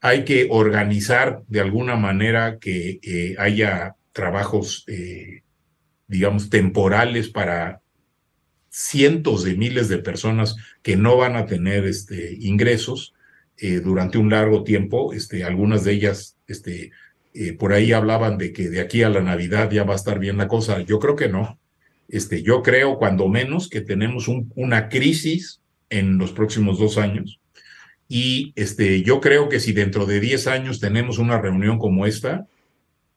hay 0.00 0.24
que 0.24 0.48
organizar 0.50 1.42
de 1.48 1.60
alguna 1.60 1.96
manera 1.96 2.58
que 2.58 2.98
eh, 3.02 3.34
haya 3.38 3.96
trabajos, 4.12 4.84
eh, 4.88 5.42
digamos, 6.06 6.50
temporales 6.50 7.28
para 7.28 7.80
cientos 8.68 9.44
de 9.44 9.54
miles 9.54 9.88
de 9.88 9.98
personas 9.98 10.56
que 10.82 10.96
no 10.96 11.16
van 11.16 11.36
a 11.36 11.46
tener 11.46 11.86
este, 11.86 12.36
ingresos 12.40 13.14
eh, 13.58 13.80
durante 13.80 14.18
un 14.18 14.30
largo 14.30 14.64
tiempo. 14.64 15.12
Este, 15.12 15.44
algunas 15.44 15.84
de 15.84 15.92
ellas, 15.92 16.36
este, 16.46 16.92
por 17.58 17.72
ahí 17.72 17.92
hablaban 17.92 18.38
de 18.38 18.52
que 18.52 18.70
de 18.70 18.80
aquí 18.80 19.02
a 19.02 19.10
la 19.10 19.20
Navidad 19.20 19.70
ya 19.70 19.84
va 19.84 19.94
a 19.94 19.96
estar 19.96 20.18
bien 20.18 20.36
la 20.36 20.48
cosa. 20.48 20.80
Yo 20.82 20.98
creo 20.98 21.16
que 21.16 21.28
no. 21.28 21.58
Este, 22.08 22.42
yo 22.42 22.62
creo, 22.62 22.98
cuando 22.98 23.28
menos, 23.28 23.68
que 23.68 23.80
tenemos 23.80 24.28
una 24.28 24.88
crisis 24.88 25.60
en 25.90 26.18
los 26.18 26.32
próximos 26.32 26.78
dos 26.78 26.98
años 26.98 27.40
y 28.08 28.52
este, 28.56 29.02
yo 29.02 29.20
creo 29.20 29.48
que 29.48 29.60
si 29.60 29.72
dentro 29.72 30.06
de 30.06 30.20
10 30.20 30.46
años 30.46 30.80
tenemos 30.80 31.18
una 31.18 31.40
reunión 31.40 31.78
como 31.78 32.06
esta, 32.06 32.46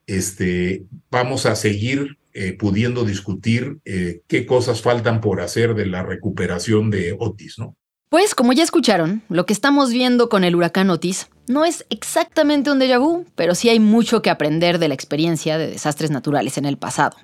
este, 0.06 0.84
vamos 1.10 1.46
a 1.46 1.54
seguir 1.54 2.18
eh, 2.32 2.56
pudiendo 2.58 3.04
discutir 3.04 3.78
eh, 3.84 4.22
qué 4.26 4.46
cosas 4.46 4.82
faltan 4.82 5.20
por 5.20 5.40
hacer 5.40 5.74
de 5.74 5.86
la 5.86 6.02
recuperación 6.02 6.90
de 6.90 7.16
Otis, 7.18 7.58
¿no? 7.58 7.76
Pues 8.08 8.34
como 8.34 8.52
ya 8.52 8.64
escucharon, 8.64 9.22
lo 9.28 9.46
que 9.46 9.52
estamos 9.52 9.92
viendo 9.92 10.28
con 10.28 10.42
el 10.42 10.56
huracán 10.56 10.90
Otis 10.90 11.28
no 11.46 11.64
es 11.64 11.86
exactamente 11.90 12.72
un 12.72 12.80
déjà 12.80 12.98
vu, 12.98 13.24
pero 13.36 13.54
sí 13.54 13.68
hay 13.68 13.78
mucho 13.78 14.20
que 14.20 14.30
aprender 14.30 14.80
de 14.80 14.88
la 14.88 14.94
experiencia 14.94 15.58
de 15.58 15.68
desastres 15.68 16.10
naturales 16.10 16.58
en 16.58 16.64
el 16.64 16.76
pasado. 16.76 17.16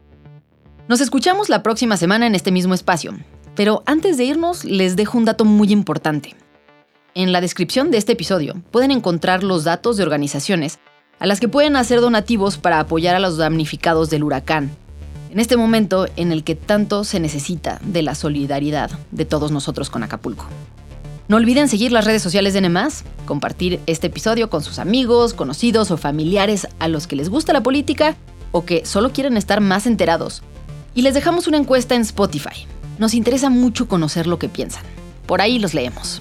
Nos 0.88 1.00
escuchamos 1.00 1.48
la 1.48 1.64
próxima 1.64 1.96
semana 1.96 2.28
en 2.28 2.36
este 2.36 2.52
mismo 2.52 2.72
espacio, 2.72 3.16
pero 3.56 3.82
antes 3.86 4.16
de 4.16 4.24
irnos 4.24 4.64
les 4.64 4.94
dejo 4.94 5.18
un 5.18 5.24
dato 5.24 5.44
muy 5.44 5.72
importante. 5.72 6.36
En 7.16 7.32
la 7.32 7.40
descripción 7.40 7.90
de 7.90 7.96
este 7.96 8.12
episodio 8.12 8.60
pueden 8.70 8.90
encontrar 8.90 9.42
los 9.42 9.64
datos 9.64 9.96
de 9.96 10.02
organizaciones 10.02 10.78
a 11.18 11.24
las 11.24 11.40
que 11.40 11.48
pueden 11.48 11.74
hacer 11.76 12.02
donativos 12.02 12.58
para 12.58 12.78
apoyar 12.78 13.16
a 13.16 13.20
los 13.20 13.38
damnificados 13.38 14.10
del 14.10 14.22
huracán, 14.22 14.70
en 15.30 15.40
este 15.40 15.56
momento 15.56 16.08
en 16.16 16.30
el 16.30 16.44
que 16.44 16.56
tanto 16.56 17.04
se 17.04 17.18
necesita 17.18 17.80
de 17.82 18.02
la 18.02 18.14
solidaridad 18.14 18.90
de 19.12 19.24
todos 19.24 19.50
nosotros 19.50 19.88
con 19.88 20.02
Acapulco. 20.02 20.44
No 21.26 21.38
olviden 21.38 21.68
seguir 21.68 21.90
las 21.90 22.04
redes 22.04 22.20
sociales 22.20 22.52
de 22.52 22.60
Nemás, 22.60 23.04
compartir 23.24 23.80
este 23.86 24.08
episodio 24.08 24.50
con 24.50 24.62
sus 24.62 24.78
amigos, 24.78 25.32
conocidos 25.32 25.90
o 25.90 25.96
familiares 25.96 26.68
a 26.80 26.86
los 26.86 27.06
que 27.06 27.16
les 27.16 27.30
gusta 27.30 27.54
la 27.54 27.62
política 27.62 28.14
o 28.52 28.66
que 28.66 28.84
solo 28.84 29.12
quieren 29.12 29.38
estar 29.38 29.62
más 29.62 29.86
enterados. 29.86 30.42
Y 30.94 31.00
les 31.00 31.14
dejamos 31.14 31.46
una 31.46 31.56
encuesta 31.56 31.94
en 31.94 32.02
Spotify. 32.02 32.66
Nos 32.98 33.14
interesa 33.14 33.48
mucho 33.48 33.88
conocer 33.88 34.26
lo 34.26 34.38
que 34.38 34.50
piensan. 34.50 34.82
Por 35.26 35.40
ahí 35.40 35.58
los 35.58 35.72
leemos. 35.72 36.20